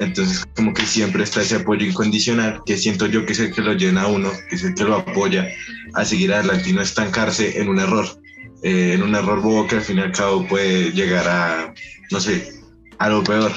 Entonces, 0.00 0.44
como 0.54 0.74
que 0.74 0.84
siempre 0.84 1.24
está 1.24 1.40
ese 1.40 1.56
apoyo 1.56 1.86
incondicional, 1.86 2.60
que 2.66 2.76
siento 2.76 3.06
yo 3.06 3.24
que 3.24 3.32
es 3.32 3.40
el 3.40 3.54
que 3.54 3.62
lo 3.62 3.72
llena 3.72 4.02
a 4.02 4.08
uno, 4.08 4.30
que 4.50 4.56
es 4.56 4.64
el 4.64 4.74
que 4.74 4.84
lo 4.84 4.96
apoya 4.96 5.48
a 5.94 6.04
seguir 6.04 6.34
adelante 6.34 6.68
y 6.68 6.72
no 6.74 6.82
estancarse 6.82 7.58
en 7.58 7.70
un 7.70 7.80
error, 7.80 8.06
en 8.62 9.02
un 9.02 9.14
error 9.14 9.40
bobo 9.40 9.66
que 9.66 9.76
al 9.76 9.82
fin 9.82 9.96
y 9.96 10.02
al 10.02 10.12
cabo 10.12 10.46
puede 10.46 10.92
llegar 10.92 11.26
a, 11.26 11.74
no 12.10 12.20
sé, 12.20 12.52
a 12.98 13.08
lo 13.08 13.24
peor. 13.24 13.50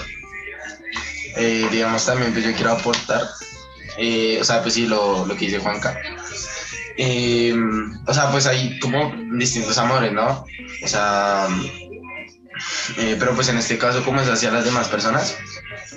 Eh, 1.37 1.67
digamos 1.71 2.05
también, 2.05 2.33
pues 2.33 2.45
yo 2.45 2.53
quiero 2.53 2.71
aportar, 2.71 3.21
eh, 3.97 4.37
o 4.41 4.43
sea, 4.43 4.61
pues 4.61 4.73
sí, 4.73 4.87
lo, 4.87 5.25
lo 5.25 5.35
que 5.35 5.45
dice 5.45 5.59
Juanca. 5.59 5.99
Eh, 6.97 7.55
o 8.05 8.13
sea, 8.13 8.31
pues 8.31 8.45
hay 8.45 8.77
como 8.79 9.13
distintos 9.37 9.77
amores, 9.77 10.11
¿no? 10.11 10.45
O 10.83 10.87
sea, 10.87 11.47
eh, 12.97 13.15
pero 13.17 13.33
pues 13.35 13.47
en 13.49 13.57
este 13.57 13.77
caso, 13.77 14.03
como 14.03 14.21
es 14.21 14.27
hacia 14.27 14.51
las 14.51 14.65
demás 14.65 14.89
personas, 14.89 15.37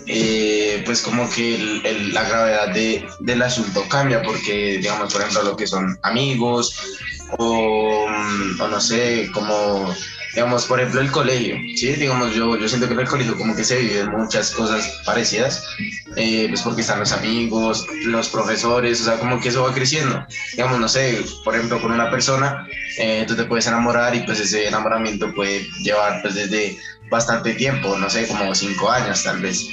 eh, 0.07 0.83
pues 0.85 1.03
como 1.03 1.29
que 1.29 1.57
el, 1.57 1.87
el, 1.87 2.15
la 2.15 2.23
gravedad 2.23 2.69
de, 2.69 3.07
del 3.21 3.43
asunto 3.43 3.85
cambia, 3.89 4.23
porque 4.23 4.79
digamos, 4.79 5.13
por 5.13 5.23
ejemplo, 5.23 5.43
lo 5.43 5.57
que 5.57 5.67
son 5.67 5.99
amigos 6.03 6.75
o, 7.39 8.07
o 8.61 8.69
no 8.69 8.81
sé, 8.81 9.31
como 9.33 9.95
digamos, 10.35 10.65
por 10.67 10.81
ejemplo, 10.81 11.01
el 11.01 11.11
colegio, 11.11 11.57
¿sí? 11.77 11.93
Digamos, 11.95 12.35
yo, 12.35 12.57
yo 12.57 12.69
siento 12.69 12.87
que 12.87 12.95
en 12.95 13.01
el 13.01 13.09
colegio 13.09 13.37
como 13.37 13.55
que 13.55 13.65
se 13.65 13.79
viven 13.79 14.11
muchas 14.11 14.51
cosas 14.53 15.01
parecidas, 15.05 15.65
eh, 16.17 16.47
pues 16.49 16.63
porque 16.63 16.81
están 16.81 17.01
los 17.01 17.13
amigos, 17.13 17.87
los 18.05 18.29
profesores, 18.29 19.01
o 19.03 19.05
sea, 19.05 19.19
como 19.19 19.41
que 19.41 19.51
eso 19.51 19.63
va 19.63 19.75
creciendo. 19.75 20.27
Digamos, 20.53 20.81
no 20.81 20.89
sé, 20.89 21.25
por 21.45 21.55
ejemplo, 21.55 21.81
con 21.81 21.93
una 21.93 22.11
persona, 22.11 22.67
eh, 22.99 23.25
tú 23.27 23.37
te 23.37 23.45
puedes 23.45 23.67
enamorar 23.67 24.15
y 24.15 24.21
pues 24.21 24.41
ese 24.41 24.69
enamoramiento 24.69 25.33
puede 25.35 25.69
llevar 25.83 26.23
pues 26.23 26.35
desde 26.35 26.79
bastante 27.11 27.55
tiempo, 27.55 27.97
no 27.99 28.09
sé, 28.09 28.27
como 28.27 28.55
cinco 28.55 28.91
años 28.91 29.23
tal 29.23 29.41
vez. 29.41 29.69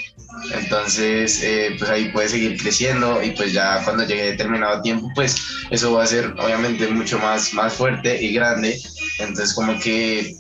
Entonces, 0.54 1.42
eh, 1.44 1.76
pues 1.78 1.90
ahí 1.90 2.10
puede 2.10 2.30
seguir 2.30 2.62
creciendo 2.62 3.22
y 3.24 3.32
pues 3.32 3.52
ya 3.52 3.84
cuando 3.84 4.06
llegue 4.06 4.32
determinado 4.32 4.82
tiempo, 4.82 5.10
pues 5.16 5.36
eso 5.70 5.94
va 5.94 6.04
a 6.04 6.08
ser 6.08 6.34
obviamente 6.38 6.88
mucho 6.88 7.18
más, 7.20 7.54
más 7.54 7.74
fuerte 7.74 8.22
y 8.22 8.34
grande. 8.34 8.80
Entonces, 9.20 9.54
como 9.54 9.80
que 9.80 10.36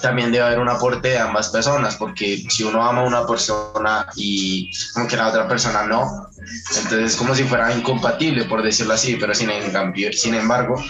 también 0.00 0.32
debe 0.32 0.44
haber 0.44 0.58
un 0.58 0.68
aporte 0.68 1.08
de 1.08 1.18
ambas 1.18 1.48
personas, 1.48 1.96
porque 1.96 2.44
si 2.48 2.64
uno 2.64 2.82
ama 2.82 3.02
a 3.02 3.06
una 3.06 3.26
persona 3.26 4.06
y 4.16 4.70
como 4.92 5.06
que 5.06 5.16
la 5.16 5.28
otra 5.28 5.48
persona 5.48 5.84
no, 5.84 6.28
entonces 6.76 7.12
es 7.12 7.16
como 7.16 7.34
si 7.34 7.44
fuera 7.44 7.74
incompatible, 7.74 8.44
por 8.44 8.62
decirlo 8.62 8.94
así, 8.94 9.16
pero 9.16 9.34
sin, 9.34 9.50
cambio, 9.72 10.12
sin 10.12 10.34
embargo, 10.34 10.82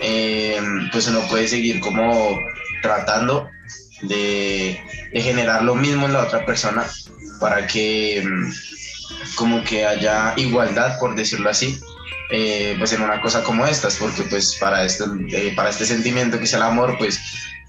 eh, 0.00 0.60
pues 0.92 1.08
uno 1.08 1.20
puede 1.28 1.48
seguir 1.48 1.80
como 1.80 2.36
tratando 2.82 3.48
de, 4.02 4.80
de, 5.12 5.20
generar 5.20 5.62
lo 5.62 5.74
mismo 5.74 6.06
en 6.06 6.12
la 6.12 6.24
otra 6.24 6.46
persona 6.46 6.84
para 7.40 7.66
que 7.66 8.24
como 9.34 9.62
que 9.64 9.86
haya 9.86 10.34
igualdad, 10.36 10.98
por 10.98 11.14
decirlo 11.14 11.50
así, 11.50 11.80
eh, 12.30 12.74
pues 12.78 12.92
en 12.92 13.02
una 13.02 13.22
cosa 13.22 13.42
como 13.42 13.66
estas, 13.66 13.96
porque 13.96 14.22
pues 14.24 14.56
para 14.56 14.84
este, 14.84 15.04
eh, 15.30 15.52
para 15.56 15.70
este 15.70 15.86
sentimiento 15.86 16.38
que 16.38 16.44
es 16.44 16.52
el 16.52 16.62
amor, 16.62 16.96
pues 16.98 17.18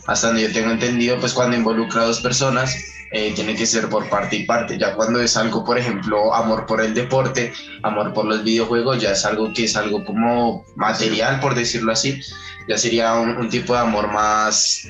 hasta 0.10 0.28
donde 0.28 0.42
yo 0.42 0.52
tengo 0.52 0.72
entendido, 0.72 1.20
pues 1.20 1.34
cuando 1.34 1.56
involucra 1.56 2.02
a 2.02 2.06
dos 2.06 2.20
personas, 2.20 2.76
eh, 3.12 3.32
tiene 3.36 3.56
que 3.56 3.68
ser 3.68 3.90
por 3.90 4.10
parte 4.10 4.38
y 4.38 4.44
parte. 4.44 4.76
Ya 4.76 4.96
cuando 4.96 5.22
es 5.22 5.38
algo, 5.38 5.64
por 5.64 5.78
ejemplo, 5.78 6.34
amor 6.34 6.66
por 6.66 6.82
el 6.82 6.96
deporte, 6.96 7.54
amor 7.84 8.12
por 8.12 8.26
los 8.26 8.44
videojuegos, 8.44 9.00
ya 9.00 9.12
es 9.12 9.24
algo 9.24 9.54
que 9.54 9.66
es 9.66 9.76
algo 9.76 10.04
como 10.04 10.66
material, 10.76 11.40
por 11.40 11.54
decirlo 11.54 11.92
así. 11.92 12.20
Ya 12.68 12.76
sería 12.80 13.14
un, 13.20 13.38
un 13.38 13.50
tipo 13.50 13.74
de 13.74 13.80
amor 13.82 14.12
más 14.12 14.90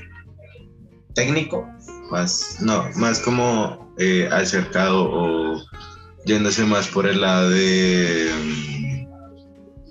técnico. 1.15 1.67
Más, 2.09 2.55
no, 2.61 2.89
más 2.95 3.19
como 3.19 3.93
eh, 3.97 4.29
acercado 4.31 5.03
o 5.11 5.61
yéndose 6.25 6.63
más 6.63 6.87
por 6.87 7.05
el 7.05 7.19
lado 7.19 7.49
de, 7.49 9.05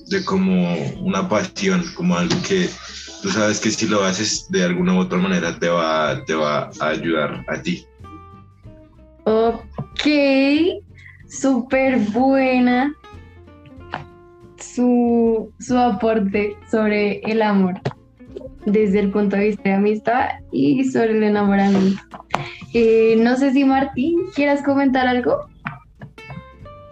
de 0.06 0.24
como 0.24 0.74
una 1.00 1.28
pasión, 1.28 1.84
como 1.94 2.16
algo 2.16 2.34
que 2.48 2.70
tú 3.22 3.30
sabes 3.30 3.60
que 3.60 3.70
si 3.70 3.86
lo 3.86 4.04
haces 4.04 4.46
de 4.50 4.64
alguna 4.64 4.94
u 4.94 4.98
otra 4.98 5.18
manera 5.18 5.58
te 5.58 5.68
va, 5.68 6.24
te 6.24 6.34
va 6.34 6.70
a 6.80 6.88
ayudar 6.88 7.44
a 7.48 7.60
ti. 7.60 7.86
Ok, 9.24 10.06
súper 11.28 11.98
buena 11.98 12.94
su, 14.58 15.52
su 15.58 15.76
aporte 15.76 16.56
sobre 16.70 17.20
el 17.20 17.42
amor 17.42 17.80
desde 18.64 19.00
el 19.00 19.10
punto 19.10 19.36
de 19.36 19.48
vista 19.48 19.62
de 19.64 19.74
amistad 19.74 20.28
y 20.52 20.84
sobre 20.84 21.12
el 21.12 21.22
enamoramiento. 21.22 22.00
Eh, 22.74 23.16
no 23.18 23.36
sé 23.36 23.52
si 23.52 23.64
Martín, 23.64 24.18
¿quieras 24.34 24.62
comentar 24.62 25.06
algo? 25.06 25.48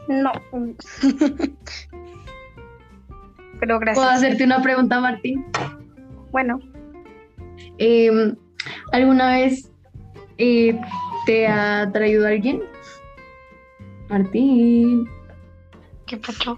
No. 0.09 0.33
Pero 3.61 3.79
gracias. 3.79 4.05
¿Puedo 4.05 4.11
hacerte 4.11 4.45
una 4.45 4.63
pregunta, 4.63 5.01
Martín? 5.01 5.45
Bueno, 6.37 6.61
Eh, 7.79 8.11
¿Alguna 8.93 9.37
vez 9.39 9.73
eh, 10.37 10.79
te 11.25 11.47
ha 11.47 11.91
traído 11.95 12.27
alguien? 12.27 12.61
Martín, 14.11 15.09
¿qué 16.05 16.19
pasó? 16.19 16.55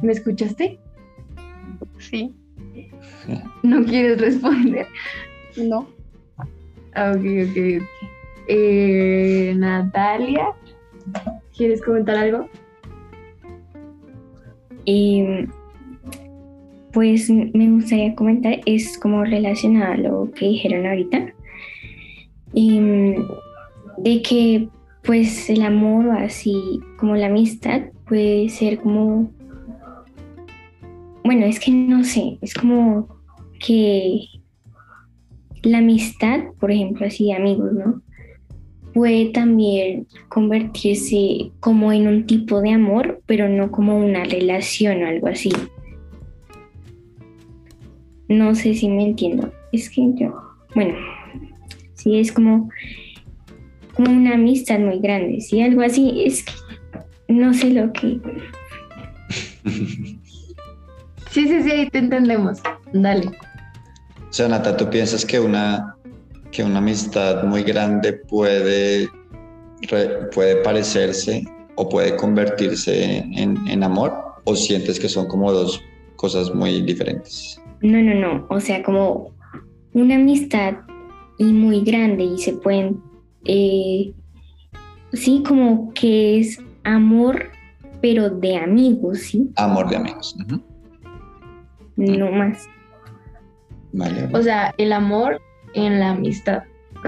¿me 0.00 0.12
escuchaste? 0.12 0.80
Sí, 1.98 2.34
¿No 3.62 3.84
quieres 3.84 4.18
responder? 4.18 4.86
no. 5.58 5.86
Ah, 6.94 7.12
Ok, 7.14 7.26
ok, 7.50 7.56
ok. 7.82 7.84
Eh, 8.48 9.52
Natalia, 9.54 10.48
¿quieres 11.54 11.82
comentar 11.82 12.16
algo? 12.16 12.48
Eh, 14.86 15.46
pues 16.92 17.30
me 17.30 17.70
gustaría 17.70 18.14
comentar, 18.14 18.60
es 18.66 18.98
como 18.98 19.24
relacionado 19.24 19.92
a 19.92 19.96
lo 19.96 20.30
que 20.32 20.46
dijeron 20.48 20.86
ahorita, 20.86 21.32
em, 22.54 23.26
de 23.98 24.22
que 24.22 24.68
pues 25.02 25.50
el 25.50 25.62
amor 25.62 26.10
así 26.10 26.80
como 26.96 27.16
la 27.16 27.26
amistad 27.26 27.82
puede 28.06 28.48
ser 28.50 28.78
como, 28.78 29.30
bueno, 31.24 31.46
es 31.46 31.58
que 31.58 31.72
no 31.72 32.04
sé, 32.04 32.38
es 32.40 32.54
como 32.54 33.08
que 33.58 34.26
la 35.62 35.78
amistad, 35.78 36.40
por 36.60 36.70
ejemplo, 36.70 37.06
así 37.06 37.26
de 37.26 37.34
amigos, 37.34 37.72
¿no? 37.72 38.02
Puede 38.92 39.26
también 39.26 40.06
convertirse 40.28 41.50
como 41.60 41.92
en 41.92 42.06
un 42.06 42.26
tipo 42.26 42.60
de 42.60 42.72
amor, 42.72 43.22
pero 43.26 43.48
no 43.48 43.70
como 43.70 43.96
una 43.96 44.24
relación 44.24 45.02
o 45.02 45.06
algo 45.06 45.28
así. 45.28 45.50
No 48.32 48.54
sé 48.54 48.74
si 48.74 48.88
me 48.88 49.04
entiendo. 49.04 49.52
Es 49.72 49.90
que 49.90 50.02
yo, 50.14 50.34
bueno, 50.74 50.94
sí 51.94 52.18
es 52.18 52.32
como, 52.32 52.70
como 53.94 54.10
una 54.10 54.34
amistad 54.34 54.78
muy 54.78 54.98
grande, 55.00 55.40
sí, 55.40 55.60
algo 55.60 55.82
así. 55.82 56.22
Es 56.24 56.44
que 56.44 56.52
no 57.28 57.52
sé 57.54 57.70
lo 57.70 57.92
que. 57.92 58.18
Sí, 61.30 61.48
sí, 61.48 61.62
sí, 61.62 61.70
ahí 61.70 61.88
te 61.88 61.98
entendemos. 61.98 62.58
Dale. 62.92 63.28
O 63.28 64.32
sea, 64.32 64.48
Nata, 64.48 64.76
¿tú 64.76 64.90
piensas 64.90 65.24
que 65.24 65.40
una, 65.40 65.96
que 66.50 66.62
una 66.62 66.76
amistad 66.76 67.44
muy 67.44 67.62
grande 67.62 68.12
puede, 68.12 69.08
re- 69.88 70.26
puede 70.34 70.56
parecerse 70.56 71.42
o 71.76 71.88
puede 71.88 72.16
convertirse 72.16 73.16
en, 73.32 73.56
en 73.66 73.82
amor? 73.82 74.12
¿O 74.44 74.54
sientes 74.54 75.00
que 75.00 75.08
son 75.08 75.26
como 75.26 75.50
dos 75.50 75.82
cosas 76.16 76.54
muy 76.54 76.82
diferentes? 76.82 77.58
No, 77.82 78.00
no, 78.00 78.14
no. 78.14 78.46
O 78.48 78.60
sea, 78.60 78.82
como 78.82 79.32
una 79.92 80.14
amistad 80.14 80.74
y 81.38 81.44
muy 81.52 81.80
grande 81.82 82.24
y 82.24 82.38
se 82.38 82.52
pueden. 82.54 83.00
eh, 83.44 84.12
sí, 85.12 85.42
como 85.46 85.92
que 85.94 86.38
es 86.38 86.60
amor, 86.84 87.50
pero 88.00 88.30
de 88.30 88.56
amigos, 88.56 89.18
¿sí? 89.20 89.50
Amor 89.56 89.88
de 89.90 89.96
amigos. 89.96 90.36
Ujú. 90.46 90.62
No 91.96 92.30
más. 92.32 92.68
Vale. 93.92 94.28
O 94.32 94.42
sea, 94.42 94.74
el 94.78 94.92
amor 94.92 95.40
en 95.74 96.00
la 96.00 96.10
amistad. 96.10 96.62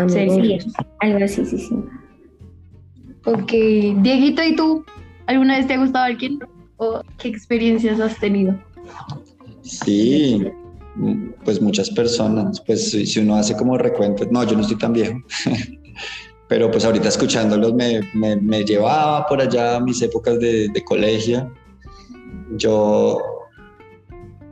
Sería. 0.09 0.61
Sí, 0.61 0.73
algo 1.01 1.25
así, 1.25 1.45
sí, 1.47 1.59
sí. 1.59 1.75
Ok, 3.25 3.51
Dieguito, 4.03 4.43
¿y 4.43 4.55
tú? 4.57 4.85
¿Alguna 5.27 5.57
vez 5.57 5.67
te 5.67 5.75
ha 5.75 5.79
gustado 5.79 6.05
alguien? 6.05 6.41
¿O 6.77 7.01
qué 7.19 7.29
experiencias 7.29 8.01
has 8.01 8.19
tenido? 8.19 8.55
Sí, 9.63 10.47
pues 11.45 11.61
muchas 11.61 11.91
personas, 11.91 12.61
pues 12.61 12.91
si 12.91 13.19
uno 13.19 13.37
hace 13.37 13.57
como 13.57 13.77
recuentos, 13.77 14.29
no, 14.31 14.45
yo 14.45 14.55
no 14.55 14.63
estoy 14.63 14.79
tan 14.79 14.93
viejo, 14.93 15.19
pero 16.49 16.71
pues 16.71 16.85
ahorita 16.85 17.09
escuchándolos 17.09 17.75
me, 17.75 18.01
me, 18.15 18.65
llevaba 18.65 19.27
por 19.27 19.41
allá 19.41 19.77
a 19.77 19.81
mis 19.81 20.01
épocas 20.03 20.39
de, 20.39 20.69
de 20.69 20.85
colegio, 20.85 21.53
yo 22.57 23.21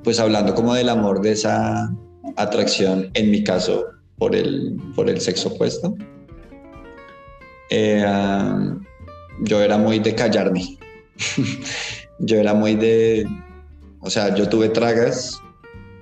pues 0.03 0.19
hablando 0.19 0.55
como 0.55 0.75
del 0.75 0.89
amor, 0.89 1.21
de 1.21 1.33
esa 1.33 1.93
atracción, 2.37 3.11
en 3.15 3.31
mi 3.31 3.45
caso, 3.45 3.85
por 4.19 4.35
el, 4.35 4.77
por 4.95 5.09
el 5.09 5.21
sexo 5.21 5.49
opuesto, 5.49 5.95
eh, 7.71 8.03
ah, 8.07 8.77
yo 9.43 9.61
era 9.61 9.79
muy 9.79 9.99
de 9.99 10.15
callarme, 10.15 10.79
yo 12.19 12.37
era 12.37 12.53
muy 12.55 12.75
de, 12.75 13.27
o 14.01 14.11
sea, 14.11 14.35
yo 14.35 14.49
tuve 14.49 14.69
tragas 14.69 15.42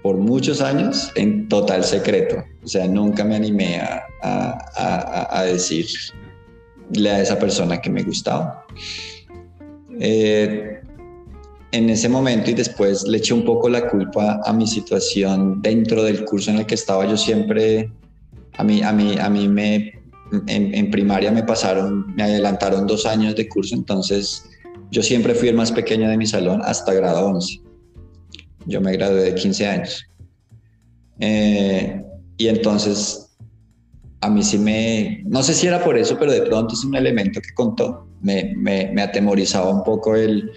por 0.02 0.16
muchos 0.16 0.60
años 0.60 1.10
en 1.14 1.48
total 1.48 1.84
secreto. 1.84 2.42
O 2.64 2.68
sea, 2.68 2.86
nunca 2.86 3.24
me 3.24 3.36
animé 3.36 3.80
a, 3.80 4.02
a, 4.22 4.58
a, 4.74 5.40
a 5.40 5.44
decirle 5.44 7.10
a 7.10 7.20
esa 7.20 7.38
persona 7.38 7.80
que 7.80 7.90
me 7.90 8.02
gustaba. 8.02 8.64
Eh, 9.98 10.80
en 11.72 11.90
ese 11.90 12.08
momento 12.08 12.50
y 12.50 12.54
después 12.54 13.06
le 13.06 13.18
eché 13.18 13.34
un 13.34 13.44
poco 13.44 13.68
la 13.68 13.88
culpa 13.88 14.40
a 14.44 14.52
mi 14.52 14.66
situación 14.66 15.62
dentro 15.62 16.02
del 16.02 16.24
curso 16.24 16.50
en 16.50 16.58
el 16.58 16.66
que 16.66 16.74
estaba. 16.74 17.06
Yo 17.06 17.16
siempre, 17.16 17.92
a 18.54 18.64
mí, 18.64 18.82
a 18.82 18.92
mí, 18.92 19.16
a 19.18 19.30
mí 19.30 19.48
me, 19.48 19.92
en, 20.48 20.74
en 20.74 20.90
primaria 20.90 21.30
me 21.30 21.42
pasaron, 21.42 22.14
me 22.16 22.24
adelantaron 22.24 22.86
dos 22.86 23.06
años 23.06 23.36
de 23.36 23.48
curso, 23.48 23.74
entonces 23.74 24.44
yo 24.90 25.02
siempre 25.02 25.34
fui 25.34 25.48
el 25.48 25.54
más 25.54 25.70
pequeño 25.70 26.08
de 26.08 26.16
mi 26.16 26.26
salón 26.26 26.60
hasta 26.64 26.92
grado 26.92 27.26
11. 27.26 27.60
Yo 28.66 28.80
me 28.80 28.92
gradué 28.92 29.22
de 29.22 29.34
15 29.34 29.66
años. 29.66 30.04
Eh, 31.20 32.02
y 32.36 32.48
entonces, 32.48 33.36
a 34.20 34.30
mí 34.30 34.42
sí 34.42 34.58
me, 34.58 35.22
no 35.26 35.42
sé 35.42 35.54
si 35.54 35.66
era 35.66 35.82
por 35.82 35.96
eso, 35.96 36.16
pero 36.18 36.32
de 36.32 36.42
pronto 36.42 36.74
es 36.74 36.84
un 36.84 36.94
elemento 36.94 37.40
que 37.40 37.52
contó. 37.54 38.06
Me, 38.20 38.54
me, 38.56 38.90
me 38.92 39.02
atemorizaba 39.02 39.70
un 39.70 39.82
poco 39.82 40.14
el, 40.14 40.50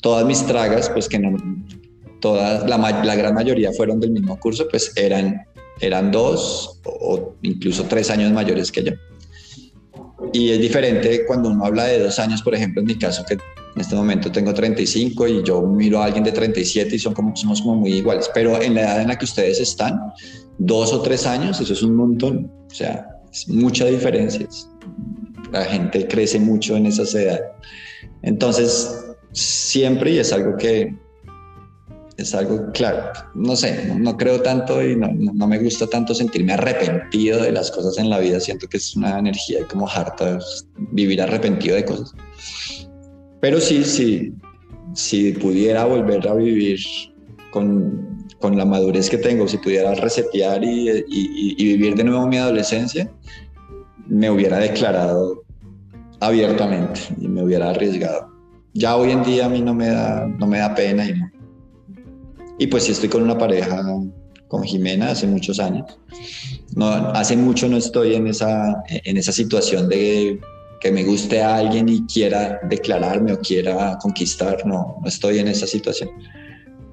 todas 0.00 0.24
mis 0.24 0.44
tragas, 0.46 0.88
pues 0.90 1.08
que 1.08 1.18
no, 1.18 1.36
todas, 2.20 2.68
la, 2.68 2.78
la 2.78 3.14
gran 3.14 3.34
mayoría 3.34 3.72
fueron 3.72 4.00
del 4.00 4.10
mismo 4.10 4.38
curso, 4.38 4.66
pues 4.70 4.92
eran, 4.96 5.42
eran 5.80 6.10
dos 6.10 6.80
o, 6.84 7.14
o 7.14 7.36
incluso 7.42 7.84
tres 7.84 8.10
años 8.10 8.32
mayores 8.32 8.72
que 8.72 8.84
yo. 8.84 8.92
Y 10.32 10.50
es 10.50 10.60
diferente 10.60 11.24
cuando 11.26 11.48
uno 11.48 11.64
habla 11.64 11.84
de 11.84 11.98
dos 11.98 12.18
años, 12.18 12.42
por 12.42 12.54
ejemplo, 12.54 12.80
en 12.80 12.86
mi 12.86 12.98
caso, 12.98 13.24
que 13.26 13.38
en 13.80 13.84
este 13.84 13.96
momento 13.96 14.30
tengo 14.30 14.52
35 14.52 15.26
y 15.26 15.42
yo 15.42 15.62
miro 15.62 16.02
a 16.02 16.04
alguien 16.04 16.22
de 16.22 16.32
37 16.32 16.96
y 16.96 16.98
son 16.98 17.14
como, 17.14 17.34
somos 17.34 17.62
como 17.62 17.76
muy 17.76 17.94
iguales. 17.94 18.30
Pero 18.34 18.60
en 18.60 18.74
la 18.74 18.82
edad 18.82 19.00
en 19.00 19.08
la 19.08 19.16
que 19.16 19.24
ustedes 19.24 19.58
están, 19.58 19.98
dos 20.58 20.92
o 20.92 21.00
tres 21.00 21.26
años, 21.26 21.58
eso 21.62 21.72
es 21.72 21.82
un 21.82 21.96
montón. 21.96 22.50
O 22.70 22.74
sea, 22.74 23.06
es 23.32 23.48
mucha 23.48 23.86
diferencia. 23.86 24.46
La 25.50 25.64
gente 25.64 26.06
crece 26.06 26.38
mucho 26.38 26.76
en 26.76 26.84
esas 26.86 27.14
edades. 27.14 27.40
Entonces, 28.20 29.02
siempre, 29.32 30.10
y 30.12 30.18
es 30.18 30.30
algo 30.32 30.56
que 30.58 30.94
es 32.18 32.34
algo 32.34 32.70
claro, 32.74 33.02
no 33.34 33.56
sé, 33.56 33.86
no, 33.88 33.98
no 33.98 34.14
creo 34.18 34.42
tanto 34.42 34.84
y 34.86 34.94
no, 34.94 35.08
no- 35.08 35.32
no 35.32 35.46
me 35.46 35.58
gusta 35.58 35.86
tanto 35.86 36.14
sentirme 36.14 36.52
arrepentido 36.52 37.40
de 37.42 37.50
las 37.50 37.70
cosas 37.70 37.96
en 37.96 38.10
la 38.10 38.18
vida. 38.18 38.38
Siento 38.40 38.66
que 38.68 38.76
es 38.76 38.94
una 38.94 39.18
energía 39.18 39.66
como 39.66 39.88
harta 39.88 40.38
vivir 40.92 41.22
arrepentido 41.22 41.76
de 41.76 41.84
cosas. 41.86 42.12
Pero 43.40 43.60
sí, 43.60 43.84
sí, 43.84 44.32
si 44.94 45.32
pudiera 45.32 45.84
volver 45.84 46.26
a 46.28 46.34
vivir 46.34 46.78
con, 47.50 48.26
con 48.38 48.56
la 48.56 48.64
madurez 48.64 49.08
que 49.08 49.18
tengo, 49.18 49.48
si 49.48 49.58
pudiera 49.58 49.94
resetear 49.94 50.62
y, 50.62 50.90
y, 50.90 51.54
y 51.58 51.64
vivir 51.76 51.94
de 51.94 52.04
nuevo 52.04 52.26
mi 52.26 52.36
adolescencia, 52.36 53.10
me 54.06 54.30
hubiera 54.30 54.58
declarado 54.58 55.44
abiertamente 56.20 57.00
y 57.18 57.28
me 57.28 57.42
hubiera 57.42 57.70
arriesgado. 57.70 58.28
Ya 58.74 58.96
hoy 58.96 59.10
en 59.10 59.22
día 59.24 59.46
a 59.46 59.48
mí 59.48 59.60
no 59.60 59.74
me 59.74 59.88
da, 59.88 60.26
no 60.26 60.46
me 60.46 60.58
da 60.58 60.74
pena 60.74 61.08
y 61.08 61.14
no. 61.14 61.30
Y 62.58 62.66
pues 62.66 62.84
si 62.84 62.92
estoy 62.92 63.08
con 63.08 63.22
una 63.22 63.38
pareja, 63.38 63.82
con 64.48 64.62
Jimena, 64.62 65.10
hace 65.10 65.26
muchos 65.26 65.58
años. 65.58 65.98
No, 66.76 66.86
hace 66.88 67.36
mucho 67.36 67.68
no 67.68 67.76
estoy 67.76 68.14
en 68.14 68.26
esa, 68.26 68.82
en 68.88 69.16
esa 69.16 69.32
situación 69.32 69.88
de 69.88 70.38
que 70.80 70.90
me 70.90 71.04
guste 71.04 71.42
a 71.42 71.56
alguien 71.56 71.88
y 71.88 72.06
quiera 72.06 72.60
declararme 72.68 73.32
o 73.32 73.38
quiera 73.38 73.98
conquistar, 74.00 74.64
no, 74.66 74.96
no 75.00 75.08
estoy 75.08 75.38
en 75.38 75.48
esa 75.48 75.66
situación. 75.66 76.10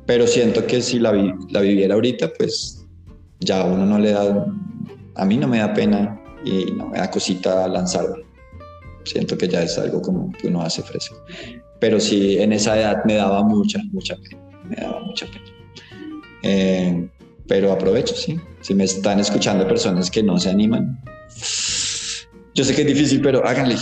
Pero 0.05 0.27
siento 0.27 0.65
que 0.65 0.81
si 0.81 0.99
la, 0.99 1.11
la 1.49 1.61
viviera 1.61 1.95
ahorita, 1.95 2.31
pues 2.37 2.85
ya 3.39 3.63
uno 3.63 3.85
no 3.85 3.99
le 3.99 4.11
da, 4.11 4.45
a 5.15 5.25
mí 5.25 5.37
no 5.37 5.47
me 5.47 5.59
da 5.59 5.73
pena 5.73 6.21
y 6.43 6.71
no 6.71 6.87
me 6.87 6.97
da 6.97 7.09
cosita 7.09 7.67
lanzarme 7.67 8.27
siento 9.07 9.37
que 9.37 9.47
ya 9.47 9.63
es 9.63 9.77
algo 9.77 10.01
como 10.01 10.31
que 10.33 10.47
uno 10.47 10.61
hace 10.61 10.83
fresco. 10.83 11.15
Pero 11.79 11.99
sí, 11.99 12.37
en 12.39 12.53
esa 12.53 12.79
edad 12.79 13.03
me 13.05 13.15
daba 13.15 13.43
mucha, 13.43 13.79
mucha 13.91 14.15
pena, 14.17 14.41
me 14.63 14.75
daba 14.75 14.99
mucha 15.01 15.25
pena. 15.27 15.45
Eh, 16.43 17.09
pero 17.47 17.71
aprovecho, 17.71 18.15
sí. 18.15 18.39
Si 18.61 18.73
me 18.73 18.83
están 18.83 19.19
escuchando 19.19 19.67
personas 19.67 20.11
que 20.11 20.21
no 20.21 20.37
se 20.37 20.49
animan, 20.49 20.99
yo 22.57 22.63
sé 22.63 22.73
que 22.73 22.81
es 22.81 22.87
difícil, 22.87 23.21
pero 23.21 23.45
háganle, 23.45 23.75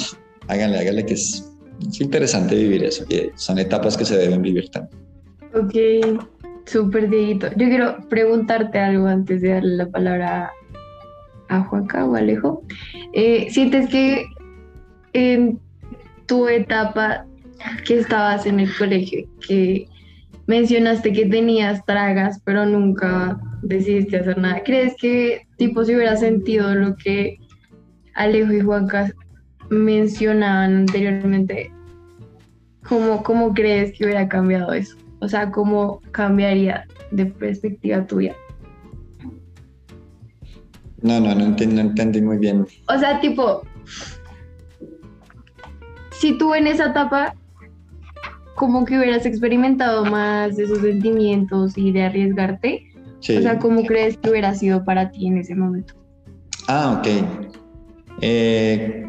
háganle, 0.50 0.80
háganle 0.80 1.06
que 1.06 1.14
es, 1.14 1.50
es 1.88 2.02
interesante 2.02 2.56
vivir 2.56 2.84
eso. 2.84 3.06
son 3.36 3.58
etapas 3.58 3.96
que 3.96 4.04
se 4.04 4.18
deben 4.18 4.42
vivir 4.42 4.70
también. 4.70 5.02
Ok, 5.54 6.22
súper 6.66 7.10
Dieguito. 7.10 7.48
Yo 7.56 7.70
quiero 7.70 7.98
preguntarte 8.10 8.78
algo 8.78 9.08
antes 9.08 9.42
de 9.42 9.50
darle 9.54 9.78
la 9.78 9.88
palabra 9.88 10.52
a 11.48 11.62
Juanca 11.62 12.04
o 12.06 12.16
Alejo. 12.16 12.64
Eh, 13.14 13.48
¿Sientes 13.50 13.90
que 13.90 14.26
en 15.14 15.58
tu 16.26 16.50
etapa 16.50 17.26
que 17.86 18.00
estabas 18.00 18.46
en 18.46 18.60
el 18.60 18.76
colegio, 18.76 19.26
que 19.48 19.88
mencionaste 20.48 21.14
que 21.14 21.28
tenías 21.28 21.86
tragas, 21.86 22.42
pero 22.44 22.66
nunca 22.66 23.40
decidiste 23.62 24.18
hacer 24.18 24.38
nada. 24.38 24.62
¿Crees 24.66 24.96
que 25.00 25.48
tipo 25.58 25.86
si 25.86 25.96
hubiera 25.96 26.18
sentido 26.18 26.76
lo 26.76 26.98
que 26.98 27.40
Alejo 28.15 28.51
y 28.54 28.62
Juanca 28.62 29.12
mencionaban 29.69 30.75
anteriormente? 30.75 31.71
¿Cómo, 32.88 33.23
¿Cómo 33.23 33.54
crees 33.54 33.97
que 33.97 34.06
hubiera 34.06 34.28
cambiado 34.28 34.73
eso? 34.73 34.95
O 35.19 35.28
sea, 35.28 35.51
¿cómo 35.51 36.01
cambiaría 36.12 36.86
de 37.12 37.25
perspectiva 37.25 38.06
tuya? 38.06 38.36
No, 41.01 41.19
no, 41.19 41.36
no 41.36 41.49
no 41.49 41.82
entendí 41.82 42.21
muy 42.21 42.38
bien. 42.38 42.65
O 42.88 42.97
sea, 42.97 43.19
tipo, 43.21 43.62
si 46.12 46.38
tú 46.38 46.54
en 46.54 46.67
esa 46.67 46.88
etapa 46.88 47.36
como 48.56 48.86
que 48.86 48.97
hubieras 48.97 49.25
experimentado 49.25 50.06
más 50.06 50.56
de 50.56 50.63
esos 50.63 50.80
sentimientos 50.80 51.78
y 51.78 51.91
de 51.91 52.04
arriesgarte, 52.04 52.88
o 53.19 53.41
sea, 53.41 53.60
¿cómo 53.60 53.84
crees 53.84 54.17
que 54.17 54.30
hubiera 54.30 54.54
sido 54.56 54.86
para 54.86 55.12
ti 55.12 55.28
en 55.28 55.38
ese 55.38 55.56
momento? 55.56 55.93
Ah, 56.67 56.97
ok. 56.99 57.56
Eh, 58.21 59.06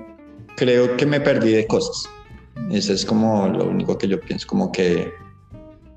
creo 0.57 0.97
que 0.97 1.07
me 1.07 1.21
perdí 1.21 1.53
de 1.53 1.66
cosas. 1.66 2.09
Eso 2.71 2.92
es 2.92 3.05
como 3.05 3.49
lo 3.49 3.69
único 3.69 3.97
que 3.99 4.09
yo 4.09 4.21
pienso, 4.21 4.47
como 4.47 4.73
que 4.73 5.12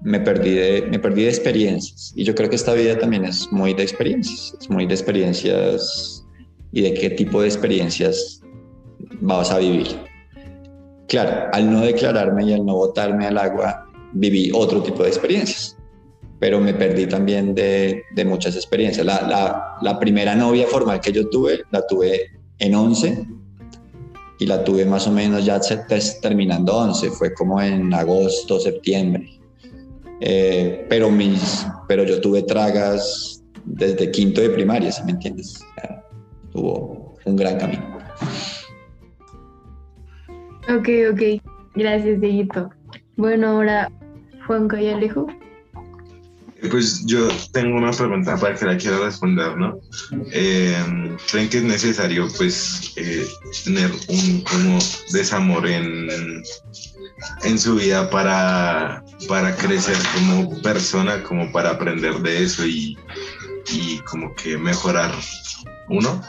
me 0.02 0.20
perdí 0.20 0.54
de, 0.54 0.88
me 0.90 1.00
perdí 1.00 1.24
de 1.24 1.30
experiencias. 1.30 2.14
Y 2.16 2.24
yo 2.24 2.36
creo 2.36 2.50
que 2.50 2.56
esta 2.56 2.74
vida 2.74 2.98
también 2.98 3.26
es 3.26 3.52
muy 3.52 3.74
de 3.74 3.84
experiencias, 3.84 4.56
es 4.60 4.70
muy 4.70 4.86
de 4.86 4.94
experiencias 4.94 6.26
y 6.72 6.82
de 6.82 6.94
qué 6.94 7.10
tipo 7.10 7.42
de 7.42 7.48
experiencias 7.48 8.42
vas 9.22 9.52
a 9.52 9.60
vivir. 9.60 9.88
Claro, 11.08 11.50
al 11.54 11.72
no 11.72 11.82
declararme 11.82 12.46
y 12.46 12.54
al 12.54 12.66
no 12.66 12.76
botarme 12.76 13.26
al 13.26 13.38
agua, 13.38 13.88
viví 14.14 14.52
otro 14.54 14.82
tipo 14.84 15.04
de 15.04 15.10
experiencias, 15.10 15.76
pero 16.40 16.60
me 16.60 16.74
perdí 16.74 17.08
también 17.08 17.56
de, 17.56 18.04
muchas 18.26 18.56
experiencias. 18.56 19.06
La, 19.06 19.98
primera 20.00 20.36
novia 20.36 20.68
formal 20.68 21.02
que 21.02 21.12
yo 21.12 21.28
tuve, 21.30 21.64
la 21.72 21.86
tuve 21.88 22.32
en 22.60 22.76
11 22.76 23.28
y 24.40 24.46
la 24.46 24.64
tuve 24.64 24.86
más 24.86 25.08
o 25.08 25.12
menos 25.12 25.46
ya 25.46 25.60
terminando 26.22 26.78
11, 26.78 27.12
fue 27.12 27.34
como 27.34 27.62
en 27.62 27.94
agosto, 27.94 28.60
septiembre. 28.60 29.40
Eh, 30.22 30.86
pero, 30.90 31.10
mis, 31.10 31.68
pero 31.88 32.04
yo 32.04 32.22
tuve 32.22 32.44
tragas 32.44 33.44
desde 33.66 34.12
quinto 34.12 34.42
de 34.42 34.50
primaria, 34.50 34.92
si 34.92 35.04
me 35.04 35.12
entiendes. 35.12 35.64
tuvo 36.52 37.16
un 37.26 37.36
gran 37.36 37.58
camino. 37.58 37.98
Ok, 40.70 40.90
ok. 41.12 41.42
Gracias, 41.76 42.22
Dieguito. 42.22 42.70
Bueno, 43.18 43.48
ahora 43.48 43.92
Juanca 44.48 44.82
y. 44.82 45.28
Pues 46.68 47.06
yo 47.06 47.30
tengo 47.54 47.78
una 47.78 47.92
pregunta 47.92 48.36
para 48.38 48.56
que 48.56 48.66
la 48.66 48.78
quiera 48.78 49.00
responder, 49.00 49.56
¿no? 49.56 49.80
Eh, 50.34 50.76
¿Creen 51.32 51.50
que 51.50 51.60
es 51.60 51.64
necesario, 51.64 52.28
pues, 52.38 52.94
eh, 52.98 53.26
tener 53.64 53.90
un 54.10 54.42
como 54.42 54.78
desamor 55.14 55.66
en, 55.68 56.44
en 57.44 57.60
su 57.60 57.76
vida 57.76 58.10
para, 58.10 59.04
para 59.28 59.56
crecer 59.56 59.96
como 60.14 60.62
persona, 60.62 61.24
como 61.24 61.50
para 61.52 61.72
aprender 61.72 62.16
de 62.20 62.44
eso 62.44 62.66
y, 62.66 62.98
y 63.72 64.00
como 64.00 64.36
que 64.36 64.58
mejorar 64.58 65.12
uno? 65.88 66.22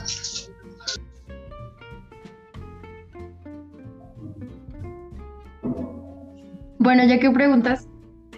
Bueno, 6.78 7.04
ya 7.04 7.18
que 7.18 7.30
preguntas, 7.30 7.86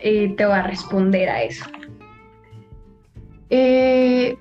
eh, 0.01 0.35
te 0.37 0.45
voy 0.45 0.55
a 0.55 0.63
responder 0.63 1.29
a 1.29 1.43
eso. 1.45 1.65
Eh, 3.55 4.39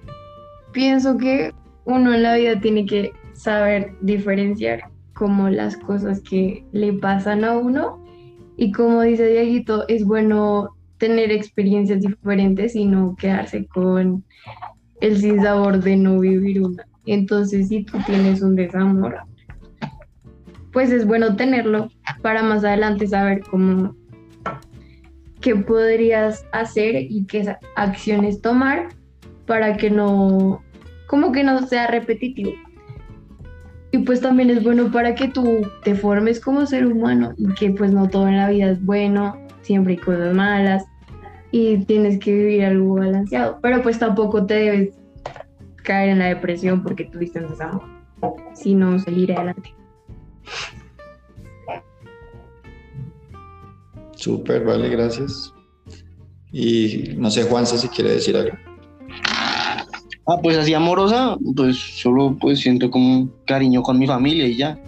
pienso 0.72 1.18
que 1.18 1.54
uno 1.84 2.14
en 2.14 2.24
la 2.24 2.38
vida 2.38 2.62
tiene 2.62 2.86
que 2.86 3.12
saber 3.34 3.92
diferenciar 4.00 4.90
como 5.14 5.50
las 5.50 5.76
cosas 5.76 6.22
que 6.22 6.64
le 6.72 6.94
pasan 6.94 7.44
a 7.44 7.58
uno 7.58 8.02
y 8.56 8.72
como 8.72 9.02
dice 9.02 9.28
Dieguito, 9.28 9.86
es 9.90 10.06
bueno 10.06 10.78
tener 10.98 11.30
experiencias 11.30 12.00
diferentes 12.00 12.74
y 12.74 12.86
no 12.86 13.18
quedarse 13.18 13.66
con 13.66 14.24
el 15.02 15.18
sinsabor 15.18 15.84
de 15.84 15.98
no 15.98 16.18
vivir 16.20 16.64
una. 16.64 16.86
Entonces, 17.06 17.68
si 17.68 17.84
tú 17.84 17.98
tienes 18.06 18.42
un 18.42 18.56
desamor, 18.56 19.18
pues 20.72 20.90
es 20.90 21.06
bueno 21.06 21.36
tenerlo 21.36 21.90
para 22.22 22.44
más 22.44 22.64
adelante 22.64 23.08
saber 23.08 23.42
cómo 23.42 23.94
qué 25.42 25.58
podrías 25.58 26.46
hacer 26.54 26.96
y 27.10 27.26
qué 27.26 27.58
acciones 27.76 28.42
tomar 28.42 29.01
para 29.52 29.76
que 29.76 29.90
no, 29.90 30.64
como 31.08 31.34
que 31.34 31.44
no 31.44 31.68
sea 31.68 31.88
repetitivo. 31.88 32.54
Y 33.92 33.98
pues 33.98 34.22
también 34.22 34.50
es 34.50 34.64
bueno 34.64 34.90
para 34.90 35.14
que 35.14 35.28
tú 35.28 35.68
te 35.84 35.94
formes 35.94 36.40
como 36.40 36.66
ser 36.66 36.86
humano 36.86 37.34
y 37.38 37.54
que 37.56 37.72
pues 37.72 37.92
no 37.92 38.08
todo 38.08 38.30
en 38.30 38.38
la 38.38 38.48
vida 38.48 38.72
es 38.72 38.82
bueno, 38.86 39.38
siempre 39.62 39.96
hay 39.96 40.00
cosas 40.00 40.34
malas 40.34 40.86
y 41.52 41.80
tienes 41.84 42.18
que 42.20 42.34
vivir 42.34 42.64
algo 42.64 42.96
balanceado, 42.96 43.60
pero 43.62 43.82
pues 43.84 44.00
tampoco 44.00 44.46
te 44.46 44.54
debes 44.54 44.96
caer 45.84 46.12
en 46.12 46.20
la 46.20 46.28
depresión 46.28 46.82
porque 46.82 47.04
tuviste 47.04 47.40
un 47.40 47.50
desamor, 47.50 47.84
sino 48.54 49.00
seguir 49.00 49.34
adelante. 49.34 49.76
Súper, 54.16 54.64
vale, 54.64 54.88
gracias. 54.88 55.54
Y 56.54 57.16
no 57.18 57.30
sé, 57.30 57.44
Juanza, 57.44 57.78
si 57.78 57.90
quiere 57.90 58.12
decir 58.12 58.38
algo. 58.38 58.71
Ah, 60.28 60.38
pues 60.42 60.58
así 60.58 60.74
amorosa, 60.74 61.38
pues 61.56 61.78
solo 61.78 62.38
pues 62.40 62.60
siento 62.60 62.92
como 62.92 63.30
cariño 63.46 63.82
con 63.82 63.98
mi 63.98 64.06
familia 64.06 64.48
y 64.48 64.56
ya. 64.56 64.80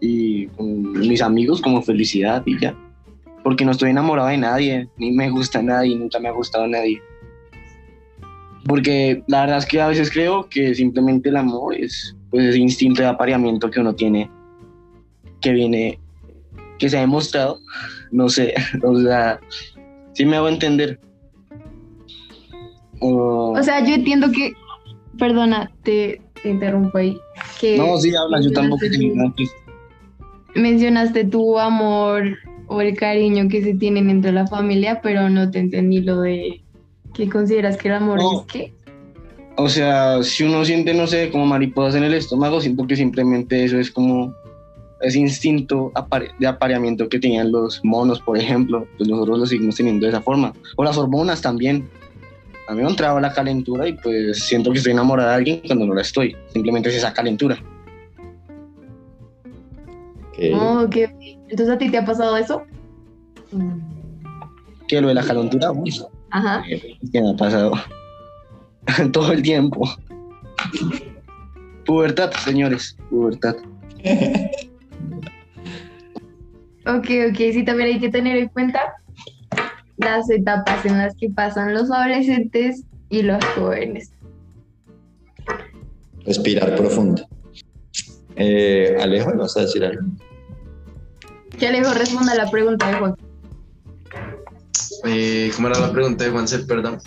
Y 0.00 0.46
con 0.48 0.92
mis 0.92 1.20
amigos 1.22 1.60
como 1.60 1.82
felicidad 1.82 2.42
y 2.46 2.58
ya. 2.58 2.74
Porque 3.44 3.64
no 3.64 3.72
estoy 3.72 3.90
enamorado 3.90 4.28
de 4.28 4.38
nadie, 4.38 4.88
ni 4.96 5.12
me 5.12 5.30
gusta 5.30 5.62
nadie, 5.62 5.94
nunca 5.94 6.18
me 6.18 6.28
ha 6.28 6.32
gustado 6.32 6.66
nadie. 6.66 7.00
Porque 8.66 9.22
la 9.28 9.42
verdad 9.42 9.58
es 9.58 9.66
que 9.66 9.80
a 9.80 9.88
veces 9.88 10.10
creo 10.10 10.48
que 10.48 10.74
simplemente 10.74 11.28
el 11.28 11.36
amor 11.36 11.74
es 11.76 12.16
pues 12.30 12.46
ese 12.46 12.58
instinto 12.58 13.02
de 13.02 13.08
apareamiento 13.08 13.70
que 13.70 13.80
uno 13.80 13.94
tiene, 13.94 14.28
que 15.40 15.52
viene 15.52 16.00
que 16.78 16.88
se 16.88 16.96
ha 16.96 17.00
demostrado, 17.00 17.60
no 18.10 18.28
sé, 18.28 18.54
o 18.82 19.00
sea, 19.00 19.38
sí 20.14 20.24
me 20.24 20.36
hago 20.36 20.48
entender. 20.48 20.98
O 23.00 23.62
sea, 23.62 23.84
yo 23.84 23.94
entiendo 23.94 24.30
que, 24.30 24.52
perdona, 25.18 25.70
te, 25.82 26.20
interrumpo 26.44 26.98
ahí. 26.98 27.18
Que 27.60 27.76
no, 27.76 27.96
sí, 27.98 28.14
habla, 28.14 28.40
yo 28.40 28.52
tampoco 28.52 28.84
Mencionaste 30.54 31.24
tu 31.24 31.58
amor 31.58 32.38
o 32.68 32.80
el 32.80 32.96
cariño 32.96 33.48
que 33.48 33.62
se 33.62 33.74
tienen 33.74 34.10
entre 34.10 34.32
la 34.32 34.46
familia, 34.46 35.00
pero 35.02 35.28
no 35.28 35.50
te 35.50 35.58
entendí 35.58 36.00
lo 36.00 36.20
de 36.20 36.62
¿Qué 37.16 37.28
consideras 37.28 37.76
que 37.78 37.88
el 37.88 37.94
amor 37.94 38.18
No. 38.18 38.40
es 38.40 38.46
qué? 38.46 38.72
O 39.56 39.70
sea, 39.70 40.22
si 40.22 40.44
uno 40.44 40.64
siente, 40.66 40.92
no 40.92 41.06
sé, 41.06 41.30
como 41.30 41.46
mariposas 41.46 41.94
en 41.94 42.04
el 42.04 42.12
estómago, 42.12 42.60
siento 42.60 42.86
que 42.86 42.94
simplemente 42.94 43.64
eso 43.64 43.78
es 43.78 43.90
como 43.90 44.34
ese 45.00 45.18
instinto 45.18 45.92
de 46.38 46.46
apareamiento 46.46 47.08
que 47.08 47.18
tenían 47.18 47.52
los 47.52 47.82
monos, 47.82 48.20
por 48.20 48.36
ejemplo, 48.36 48.86
pues 48.98 49.08
nosotros 49.08 49.38
lo 49.38 49.46
seguimos 49.46 49.76
teniendo 49.76 50.04
de 50.04 50.12
esa 50.12 50.20
forma. 50.20 50.52
O 50.76 50.84
las 50.84 50.98
hormonas 50.98 51.40
también. 51.40 51.88
A 52.68 52.74
mí 52.74 52.82
me 52.82 52.88
entraba 52.88 53.20
la 53.20 53.32
calentura 53.32 53.86
y 53.86 53.92
pues 53.92 54.44
siento 54.44 54.72
que 54.72 54.78
estoy 54.78 54.92
enamorada 54.92 55.30
de 55.30 55.36
alguien 55.36 55.62
cuando 55.66 55.86
no 55.86 55.94
la 55.94 56.02
estoy. 56.02 56.36
Simplemente 56.52 56.88
es 56.88 56.96
esa 56.96 57.12
calentura. 57.12 57.56
Ok. 60.28 60.38
Oh, 60.54 60.82
ok, 60.82 60.96
ok. 61.06 61.22
Entonces 61.48 61.70
a 61.70 61.78
ti 61.78 61.90
te 61.90 61.98
ha 61.98 62.04
pasado 62.04 62.36
eso? 62.36 62.62
Que 64.88 65.00
lo 65.00 65.08
de 65.08 65.14
la 65.14 65.22
calentura, 65.22 65.70
uy, 65.70 65.94
Ajá. 66.30 66.62
que 66.64 67.22
me 67.22 67.30
ha 67.30 67.36
pasado 67.36 67.72
todo 69.12 69.32
el 69.32 69.42
tiempo. 69.42 69.88
Pubertad, 71.84 72.32
señores, 72.32 72.96
pubertad. 73.08 73.56
Ok, 76.86 77.08
ok, 77.30 77.36
sí, 77.36 77.64
también 77.64 77.94
hay 77.94 78.00
que 78.00 78.08
tener 78.08 78.36
en 78.36 78.48
cuenta 78.48 78.96
las 79.96 80.28
etapas 80.30 80.84
en 80.84 80.98
las 80.98 81.14
que 81.16 81.30
pasan 81.30 81.74
los 81.74 81.90
adolescentes 81.90 82.84
y 83.08 83.22
los 83.22 83.44
jóvenes. 83.54 84.12
Respirar 86.24 86.74
profundo. 86.76 87.26
Eh, 88.36 88.96
Alejo, 89.00 89.32
¿vas 89.36 89.56
a 89.56 89.62
decir 89.62 89.84
algo? 89.84 90.02
Que 91.58 91.68
Alejo 91.68 91.94
responda 91.94 92.32
a 92.32 92.36
la 92.36 92.50
pregunta 92.50 92.88
de 92.88 92.94
Juan. 92.94 93.14
Eh, 95.06 95.50
¿Cómo 95.54 95.68
era 95.68 95.78
la 95.78 95.92
pregunta 95.92 96.24
de 96.24 96.30
Juanse? 96.30 96.58
Perdón. 96.60 96.98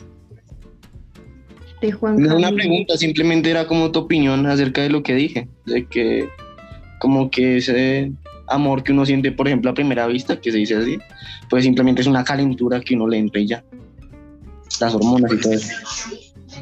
De 1.82 1.92
Juan 1.92 2.18
No 2.18 2.28
es 2.28 2.34
una 2.34 2.52
pregunta, 2.52 2.98
simplemente 2.98 3.52
era 3.52 3.68
como 3.68 3.92
tu 3.92 4.00
opinión 4.00 4.46
acerca 4.46 4.82
de 4.82 4.90
lo 4.90 5.04
que 5.04 5.14
dije, 5.14 5.48
de 5.66 5.86
que 5.86 6.30
como 7.00 7.30
que 7.30 7.58
ese 7.58 8.12
amor 8.50 8.84
que 8.84 8.92
uno 8.92 9.06
siente, 9.06 9.32
por 9.32 9.48
ejemplo, 9.48 9.72
a 9.72 9.74
primera 9.74 10.08
vista, 10.08 10.40
que 10.40 10.52
se 10.52 10.58
dice 10.58 10.76
así, 10.76 11.00
pues 11.50 11.64
simplemente 11.64 12.02
es 12.02 12.08
una 12.08 12.24
calentura 12.24 12.80
que 12.80 12.96
uno 12.96 13.08
le 13.08 13.18
entra 13.18 13.42
y 13.42 13.48
ya. 13.48 13.64
Las 14.80 14.94
hormonas 14.94 15.32
y 15.34 15.38
todo 15.40 15.54
eso. 15.54 15.68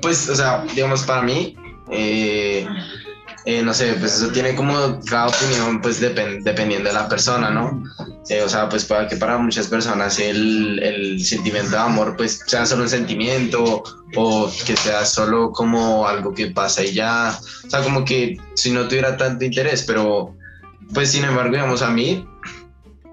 Pues, 0.01 0.29
o 0.29 0.35
sea, 0.35 0.65
digamos, 0.75 1.03
para 1.03 1.21
mí, 1.21 1.55
eh, 1.91 2.67
eh, 3.45 3.61
no 3.63 3.73
sé, 3.73 3.93
pues 3.99 4.15
eso 4.17 4.27
tiene 4.29 4.55
como 4.55 4.73
cada 5.09 5.27
opinión, 5.27 5.81
pues 5.81 6.01
depen- 6.01 6.43
dependiendo 6.43 6.89
de 6.89 6.95
la 6.95 7.07
persona, 7.07 7.49
¿no? 7.49 7.83
Eh, 8.29 8.41
o 8.41 8.49
sea, 8.49 8.67
pues 8.67 8.83
para 8.83 9.07
que 9.07 9.15
para 9.15 9.37
muchas 9.37 9.67
personas 9.67 10.19
el, 10.19 10.79
el 10.83 11.23
sentimiento 11.23 11.71
de 11.71 11.77
amor, 11.77 12.15
pues 12.17 12.41
sea 12.45 12.65
solo 12.65 12.83
un 12.83 12.89
sentimiento 12.89 13.83
o 14.15 14.51
que 14.65 14.75
sea 14.75 15.05
solo 15.05 15.51
como 15.51 16.05
algo 16.05 16.33
que 16.33 16.47
pasa 16.47 16.83
y 16.83 16.93
ya, 16.93 17.39
o 17.65 17.69
sea, 17.69 17.81
como 17.81 18.03
que 18.03 18.37
si 18.55 18.71
no 18.71 18.85
tuviera 18.87 19.15
tanto 19.15 19.45
interés, 19.45 19.83
pero 19.83 20.35
pues 20.93 21.11
sin 21.11 21.23
embargo, 21.23 21.51
digamos, 21.51 21.81
a 21.81 21.89
mí 21.89 22.25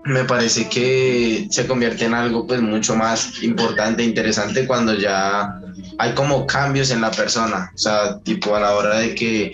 me 0.05 0.25
parece 0.25 0.69
que 0.69 1.47
se 1.51 1.67
convierte 1.67 2.05
en 2.05 2.15
algo 2.15 2.47
pues 2.47 2.61
mucho 2.61 2.95
más 2.95 3.43
importante 3.43 4.03
e 4.03 4.07
interesante 4.07 4.67
cuando 4.67 4.95
ya 4.95 5.61
hay 5.99 6.15
como 6.15 6.47
cambios 6.47 6.91
en 6.91 7.01
la 7.01 7.11
persona, 7.11 7.73
o 7.75 7.79
sea, 7.79 8.19
tipo 8.21 8.55
a 8.55 8.61
la 8.61 8.75
hora 8.75 8.99
de 8.99 9.15
que 9.15 9.53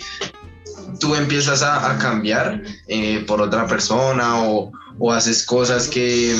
tú 0.98 1.14
empiezas 1.14 1.62
a, 1.62 1.96
cambiar 1.98 2.62
eh, 2.88 3.24
por 3.26 3.40
otra 3.40 3.66
persona 3.66 4.42
o, 4.42 4.72
haces 5.12 5.46
cosas 5.46 5.88
que, 5.88 6.36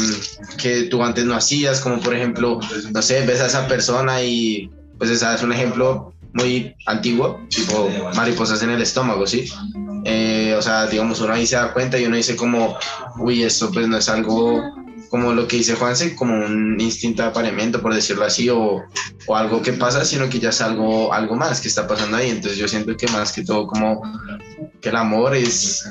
que 0.59 0.83
tú 0.85 1.03
antes 1.03 1.25
no 1.25 1.35
hacías, 1.35 1.81
como 1.81 1.99
por 1.99 2.15
ejemplo, 2.15 2.61
no 2.93 3.01
sé, 3.01 3.25
ves 3.25 3.41
a 3.41 3.47
esa 3.47 3.67
persona 3.67 4.23
y 4.23 4.71
pues 4.99 5.11
es 5.11 5.43
un 5.43 5.53
ejemplo 5.53 6.13
muy 6.35 6.75
antiguo, 6.85 7.41
tipo 7.49 7.89
mariposas 8.15 8.63
en 8.63 8.71
el 8.71 8.83
estómago, 8.83 9.27
¿sí? 9.27 9.51
Eh, 10.05 10.55
o 10.57 10.63
sea, 10.63 10.87
digamos, 10.87 11.21
uno 11.21 11.33
ahí 11.33 11.47
se 11.47 11.57
da 11.57 11.73
cuenta 11.73 11.99
y 11.99 12.07
uno 12.07 12.17
dice 12.17 12.37
como, 12.37 12.77
uy, 13.19 13.43
esto 13.43 13.71
pues 13.73 13.87
no 13.89 13.99
es 13.99 14.09
algo 14.09 14.63
como 15.11 15.33
lo 15.33 15.49
que 15.49 15.57
dice 15.57 15.75
Juanse, 15.75 16.15
como 16.15 16.35
un 16.35 16.81
instinto 16.81 17.23
de 17.23 17.29
apareamiento, 17.29 17.83
por 17.83 17.93
decirlo 17.93 18.25
así, 18.25 18.49
o, 18.49 18.81
o 19.27 19.37
algo 19.37 19.61
que 19.61 19.73
pasa, 19.73 20.05
sino 20.05 20.29
que 20.29 20.39
ya 20.39 20.51
es 20.51 20.61
algo, 20.61 21.13
algo 21.13 21.35
más 21.35 21.61
que 21.61 21.67
está 21.67 21.87
pasando 21.87 22.17
ahí. 22.17 22.31
Entonces 22.31 22.57
yo 22.57 22.69
siento 22.69 22.97
que 22.97 23.09
más 23.09 23.33
que 23.33 23.45
todo 23.45 23.67
como 23.67 24.01
que 24.81 24.89
el 24.89 24.97
amor 24.97 25.35
es 25.35 25.85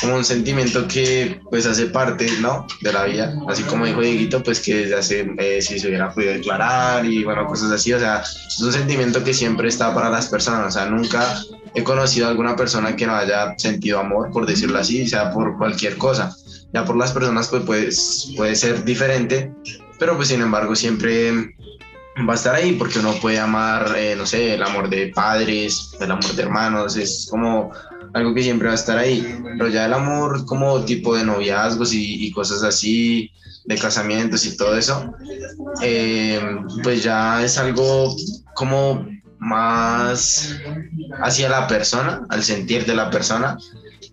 como 0.00 0.16
un 0.16 0.24
sentimiento 0.24 0.86
que 0.86 1.40
pues 1.50 1.66
hace 1.66 1.86
parte, 1.86 2.26
¿no? 2.40 2.66
De 2.82 2.92
la 2.92 3.04
vida. 3.04 3.34
Así 3.48 3.62
como 3.62 3.86
dijo 3.86 4.02
Dieguito, 4.02 4.42
pues 4.42 4.60
que 4.60 4.74
desde 4.74 4.94
hace, 4.94 5.30
eh, 5.38 5.62
si 5.62 5.78
se 5.78 5.88
hubiera 5.88 6.12
podido 6.12 6.34
declarar 6.34 7.06
y 7.06 7.24
bueno, 7.24 7.46
cosas 7.46 7.70
así. 7.72 7.94
O 7.94 7.98
sea, 7.98 8.20
es 8.20 8.60
un 8.60 8.72
sentimiento 8.72 9.24
que 9.24 9.32
siempre 9.32 9.68
está 9.68 9.94
para 9.94 10.10
las 10.10 10.28
personas. 10.28 10.66
O 10.68 10.78
sea, 10.78 10.86
nunca 10.86 11.40
he 11.76 11.84
conocido 11.84 12.26
a 12.26 12.30
alguna 12.30 12.56
persona 12.56 12.96
que 12.96 13.06
no 13.06 13.14
haya 13.14 13.54
sentido 13.58 14.00
amor, 14.00 14.30
por 14.32 14.46
decirlo 14.46 14.78
así, 14.78 15.06
sea 15.06 15.30
por 15.30 15.58
cualquier 15.58 15.98
cosa. 15.98 16.34
Ya 16.72 16.84
por 16.84 16.96
las 16.96 17.12
personas 17.12 17.48
pues, 17.48 17.62
pues 17.64 18.32
puede 18.36 18.56
ser 18.56 18.82
diferente, 18.84 19.52
pero 19.98 20.16
pues 20.16 20.28
sin 20.28 20.40
embargo 20.40 20.74
siempre 20.74 21.54
va 22.28 22.32
a 22.32 22.36
estar 22.36 22.54
ahí 22.54 22.72
porque 22.72 22.98
uno 22.98 23.12
puede 23.20 23.38
amar, 23.38 23.94
eh, 23.94 24.14
no 24.16 24.24
sé, 24.24 24.54
el 24.54 24.62
amor 24.62 24.88
de 24.88 25.08
padres, 25.08 25.94
el 26.00 26.10
amor 26.10 26.32
de 26.32 26.42
hermanos, 26.42 26.96
es 26.96 27.28
como 27.30 27.70
algo 28.14 28.34
que 28.34 28.42
siempre 28.42 28.68
va 28.68 28.72
a 28.72 28.76
estar 28.76 28.96
ahí, 28.96 29.38
pero 29.58 29.68
ya 29.68 29.84
el 29.84 29.92
amor 29.92 30.46
como 30.46 30.82
tipo 30.86 31.14
de 31.14 31.24
noviazgos 31.24 31.92
y, 31.92 32.26
y 32.26 32.32
cosas 32.32 32.62
así, 32.62 33.30
de 33.66 33.76
casamientos 33.76 34.46
y 34.46 34.56
todo 34.56 34.78
eso, 34.78 35.12
eh, 35.82 36.40
pues 36.82 37.02
ya 37.02 37.44
es 37.44 37.58
algo 37.58 38.16
como 38.54 39.06
más 39.38 40.56
hacia 41.22 41.48
la 41.48 41.66
persona, 41.66 42.26
al 42.28 42.42
sentir 42.42 42.86
de 42.86 42.94
la 42.94 43.10
persona 43.10 43.58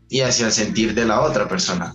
y 0.10 0.22
hacia 0.22 0.48
el 0.48 0.52
sentir 0.52 0.94
de 0.94 1.06
la 1.06 1.22
otra 1.22 1.48
persona. 1.48 1.94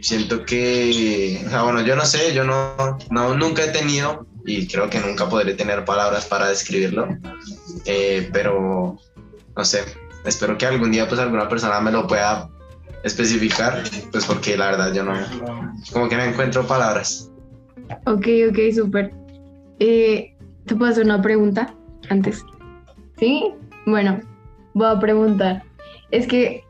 Siento 0.00 0.44
que, 0.44 1.44
bueno, 1.62 1.82
yo 1.82 1.94
no 1.96 2.04
sé, 2.04 2.34
yo 2.34 2.44
no, 2.44 2.98
no, 3.10 3.34
nunca 3.34 3.64
he 3.64 3.68
tenido 3.68 4.26
y 4.44 4.66
creo 4.66 4.88
que 4.88 5.00
nunca 5.00 5.28
podré 5.28 5.54
tener 5.54 5.84
palabras 5.84 6.26
para 6.26 6.48
describirlo, 6.48 7.08
eh, 7.84 8.28
pero 8.32 8.98
no 9.56 9.64
sé, 9.64 9.84
espero 10.24 10.56
que 10.56 10.66
algún 10.66 10.92
día 10.92 11.08
pues 11.08 11.20
alguna 11.20 11.48
persona 11.48 11.80
me 11.80 11.92
lo 11.92 12.06
pueda 12.06 12.48
especificar, 13.02 13.82
pues 14.10 14.24
porque 14.24 14.56
la 14.56 14.66
verdad 14.70 14.92
yo 14.92 15.04
no, 15.04 15.14
como 15.92 16.08
que 16.08 16.16
no 16.16 16.24
encuentro 16.24 16.66
palabras. 16.66 17.30
Ok, 18.04 18.26
ok, 18.50 18.58
súper. 18.74 19.12
Eh, 19.78 20.34
¿Te 20.64 20.74
puedo 20.74 20.90
hacer 20.90 21.04
una 21.04 21.22
pregunta 21.22 21.74
antes? 22.08 22.44
¿Sí? 23.18 23.52
Bueno, 23.86 24.20
voy 24.74 24.88
a 24.88 24.98
preguntar. 24.98 25.62
Es 26.10 26.26
que 26.26 26.64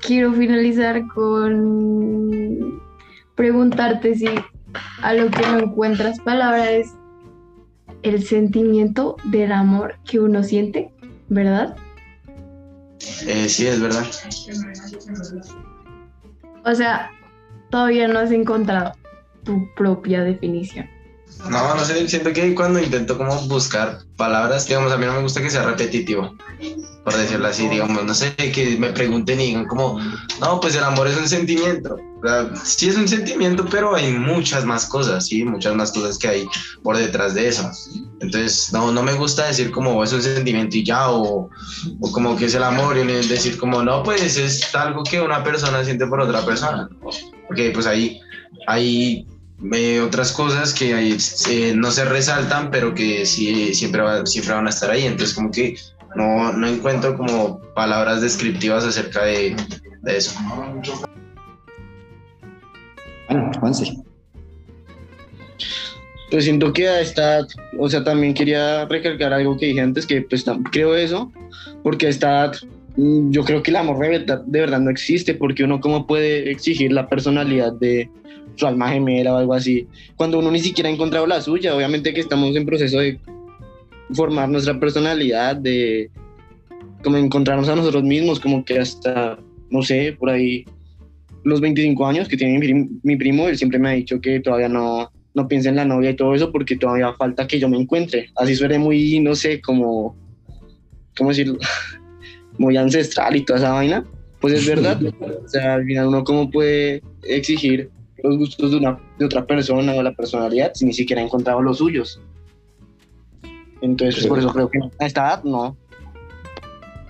quiero 0.00 0.32
finalizar 0.32 1.06
con 1.08 2.80
preguntarte 3.34 4.14
si 4.14 4.28
a 5.02 5.14
lo 5.14 5.30
que 5.30 5.40
no 5.46 5.58
encuentras 5.58 6.20
palabra 6.20 6.70
es 6.70 6.94
el 8.02 8.22
sentimiento 8.22 9.16
del 9.24 9.52
amor 9.52 9.96
que 10.04 10.20
uno 10.20 10.42
siente, 10.42 10.90
¿verdad? 11.28 11.76
Eh, 13.26 13.48
sí, 13.48 13.66
es 13.66 13.80
verdad. 13.80 14.04
O 16.64 16.74
sea, 16.74 17.10
todavía 17.70 18.08
no 18.08 18.18
has 18.18 18.30
encontrado 18.30 18.92
tu 19.44 19.66
propia 19.74 20.22
definición. 20.22 20.86
No, 21.50 21.74
no 21.74 21.84
sé, 21.84 22.08
siento 22.08 22.32
que 22.32 22.54
cuando 22.54 22.80
intento 22.82 23.16
como 23.16 23.40
buscar 23.42 24.00
palabras, 24.16 24.66
digamos, 24.66 24.92
a 24.92 24.96
mí 24.96 25.06
no 25.06 25.14
me 25.14 25.22
gusta 25.22 25.40
que 25.40 25.50
sea 25.50 25.62
repetitivo, 25.62 26.36
por 27.04 27.16
decirlo 27.16 27.46
así, 27.46 27.68
digamos, 27.68 28.04
no 28.04 28.12
sé, 28.12 28.34
que 28.34 28.76
me 28.76 28.90
pregunten 28.90 29.40
y 29.40 29.46
digan 29.46 29.66
como, 29.66 30.00
no, 30.40 30.60
pues 30.60 30.74
el 30.74 30.82
amor 30.82 31.06
es 31.06 31.16
un 31.16 31.28
sentimiento. 31.28 31.96
Sí 32.64 32.88
es 32.88 32.96
un 32.96 33.06
sentimiento, 33.06 33.64
pero 33.70 33.94
hay 33.94 34.12
muchas 34.12 34.64
más 34.64 34.86
cosas, 34.86 35.26
sí, 35.26 35.44
muchas 35.44 35.76
más 35.76 35.92
cosas 35.92 36.18
que 36.18 36.26
hay 36.26 36.46
por 36.82 36.96
detrás 36.96 37.34
de 37.34 37.46
eso. 37.46 37.70
Entonces, 38.20 38.72
no, 38.72 38.90
no 38.90 39.04
me 39.04 39.12
gusta 39.12 39.46
decir 39.46 39.70
como 39.70 40.02
es 40.02 40.12
un 40.12 40.20
sentimiento 40.22 40.76
y 40.76 40.84
ya, 40.84 41.08
o, 41.08 41.48
o 42.00 42.12
como 42.12 42.36
que 42.36 42.46
es 42.46 42.54
el 42.54 42.64
amor, 42.64 42.96
y 42.96 43.04
decir 43.04 43.56
como, 43.56 43.84
no, 43.84 44.02
pues 44.02 44.36
es 44.36 44.74
algo 44.74 45.04
que 45.04 45.20
una 45.20 45.44
persona 45.44 45.84
siente 45.84 46.08
por 46.08 46.20
otra 46.20 46.44
persona. 46.44 46.88
Porque 47.46 47.70
pues 47.70 47.86
ahí 47.86 48.20
hay 48.66 49.24
eh, 49.72 50.00
otras 50.00 50.32
cosas 50.32 50.72
que 50.72 50.94
ahí, 50.94 51.16
eh, 51.50 51.72
no 51.74 51.90
se 51.90 52.04
resaltan, 52.04 52.70
pero 52.70 52.94
que 52.94 53.26
sí 53.26 53.74
siempre, 53.74 54.02
va- 54.02 54.24
siempre 54.26 54.54
van 54.54 54.66
a 54.66 54.70
estar 54.70 54.90
ahí. 54.90 55.04
Entonces, 55.04 55.34
como 55.34 55.50
que 55.50 55.76
no, 56.16 56.52
no 56.52 56.66
encuentro 56.66 57.16
como 57.16 57.60
palabras 57.74 58.20
descriptivas 58.20 58.84
acerca 58.84 59.24
de, 59.24 59.56
de 60.02 60.16
eso. 60.16 60.38
Bueno, 63.28 63.50
Juanse. 63.60 63.96
Pues 66.30 66.44
siento 66.44 66.72
que 66.72 66.88
a 66.88 67.00
esta, 67.00 67.46
o 67.78 67.88
sea, 67.88 68.04
también 68.04 68.34
quería 68.34 68.84
recalcar 68.84 69.32
algo 69.32 69.56
que 69.56 69.66
dije 69.66 69.80
antes, 69.80 70.06
que 70.06 70.22
pues 70.22 70.44
creo 70.70 70.94
eso, 70.94 71.32
porque 71.82 72.06
a 72.06 72.10
esta 72.10 72.28
edad 72.28 72.56
mm, 72.96 73.30
yo 73.30 73.44
creo 73.44 73.62
que 73.62 73.70
el 73.70 73.76
amor 73.76 73.98
de 73.98 74.10
verdad, 74.10 74.42
de 74.44 74.60
verdad 74.60 74.80
no 74.80 74.90
existe 74.90 75.34
porque 75.34 75.64
uno 75.64 75.80
cómo 75.80 76.06
puede 76.06 76.50
exigir 76.50 76.92
la 76.92 77.08
personalidad 77.08 77.72
de 77.72 78.10
su 78.58 78.66
alma 78.66 78.90
gemela 78.90 79.34
o 79.34 79.36
algo 79.38 79.54
así 79.54 79.86
cuando 80.16 80.38
uno 80.40 80.50
ni 80.50 80.58
siquiera 80.60 80.88
ha 80.90 80.92
encontrado 80.92 81.26
la 81.26 81.40
suya. 81.40 81.74
Obviamente 81.76 82.12
que 82.12 82.20
estamos 82.20 82.54
en 82.56 82.66
proceso 82.66 82.98
de 82.98 83.18
formar 84.12 84.48
nuestra 84.48 84.78
personalidad, 84.80 85.56
de 85.56 86.10
como 87.04 87.16
encontrarnos 87.18 87.68
a 87.68 87.76
nosotros 87.76 88.02
mismos, 88.02 88.40
como 88.40 88.64
que 88.64 88.78
hasta, 88.78 89.38
no 89.70 89.82
sé, 89.82 90.16
por 90.18 90.30
ahí 90.30 90.64
los 91.44 91.60
25 91.60 92.06
años 92.06 92.26
que 92.28 92.36
tiene 92.36 92.54
mi, 92.54 92.66
prim- 92.66 93.00
mi 93.04 93.16
primo, 93.16 93.48
él 93.48 93.56
siempre 93.56 93.78
me 93.78 93.88
ha 93.90 93.92
dicho 93.92 94.20
que 94.20 94.40
todavía 94.40 94.68
no, 94.68 95.10
no 95.34 95.46
piensa 95.46 95.68
en 95.68 95.76
la 95.76 95.84
novia 95.84 96.10
y 96.10 96.16
todo 96.16 96.34
eso 96.34 96.50
porque 96.50 96.76
todavía 96.76 97.12
falta 97.14 97.46
que 97.46 97.60
yo 97.60 97.68
me 97.68 97.78
encuentre. 97.78 98.30
Así 98.36 98.56
suene 98.56 98.78
muy, 98.78 99.20
no 99.20 99.34
sé, 99.36 99.60
como, 99.60 100.16
¿cómo 101.16 101.30
decirlo? 101.30 101.58
muy 102.58 102.76
ancestral 102.76 103.36
y 103.36 103.44
toda 103.44 103.60
esa 103.60 103.70
vaina. 103.70 104.04
Pues 104.40 104.54
es 104.54 104.66
verdad. 104.66 105.00
o 105.44 105.48
sea, 105.48 105.74
al 105.74 105.84
final 105.84 106.08
uno 106.08 106.24
cómo 106.24 106.50
puede 106.50 107.02
exigir 107.22 107.90
los 108.22 108.38
gustos 108.38 108.70
de, 108.70 108.76
una, 108.78 108.98
de 109.18 109.24
otra 109.24 109.46
persona 109.46 109.94
o 109.94 110.02
la 110.02 110.12
personalidad 110.12 110.72
si 110.74 110.84
ni 110.84 110.92
siquiera 110.92 111.22
ha 111.22 111.24
encontrado 111.24 111.62
los 111.62 111.78
suyos. 111.78 112.20
Entonces, 113.80 114.26
por 114.26 114.38
eso 114.38 114.52
creo 114.52 114.68
que 114.68 114.80
a 114.98 115.06
esta 115.06 115.20
edad 115.26 115.44
no. 115.44 115.76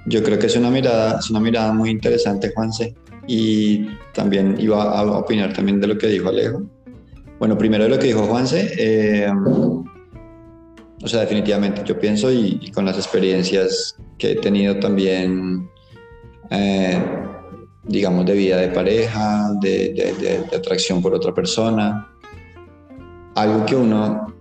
Yo 0.06 0.22
creo 0.22 0.38
que 0.38 0.46
es 0.46 0.56
una 0.56 0.70
mirada, 0.70 1.18
es 1.18 1.30
una 1.30 1.40
mirada 1.40 1.72
muy 1.72 1.90
interesante, 1.90 2.52
Juanse. 2.54 2.94
Y 3.26 3.86
también 4.14 4.56
iba 4.58 4.82
a 4.82 5.18
opinar 5.18 5.52
también 5.52 5.80
de 5.80 5.86
lo 5.86 5.98
que 5.98 6.06
dijo 6.06 6.28
Alejo. 6.28 6.62
Bueno, 7.38 7.56
primero 7.56 7.84
de 7.84 7.90
lo 7.90 7.98
que 7.98 8.06
dijo 8.06 8.24
Juanse, 8.24 8.72
eh, 8.78 9.30
o 11.02 11.06
sea, 11.06 11.20
definitivamente 11.20 11.82
yo 11.84 11.98
pienso 11.98 12.32
y, 12.32 12.58
y, 12.60 12.70
con 12.72 12.84
las 12.84 12.96
experiencias 12.96 13.96
que 14.18 14.32
he 14.32 14.36
tenido 14.36 14.78
también, 14.80 15.70
eh, 16.50 17.00
digamos, 17.88 18.26
de 18.26 18.34
vida 18.34 18.58
de 18.58 18.68
pareja, 18.68 19.50
de, 19.60 20.44
atracción 20.54 21.02
por 21.02 21.14
otra 21.14 21.34
persona, 21.34 22.06
algo 23.34 23.64
que 23.64 23.74
uno, 23.74 24.34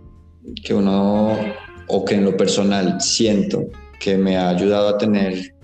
que 0.64 0.74
uno, 0.74 1.38
o 1.88 2.06
que 2.06 2.16
en 2.16 2.26
lo 2.26 2.36
personal 2.36 3.00
siento 3.00 3.64
que 4.00 4.18
me 4.18 4.38
ha 4.38 4.50
ayudado 4.50 4.90
a 4.90 4.98
tener 4.98 5.56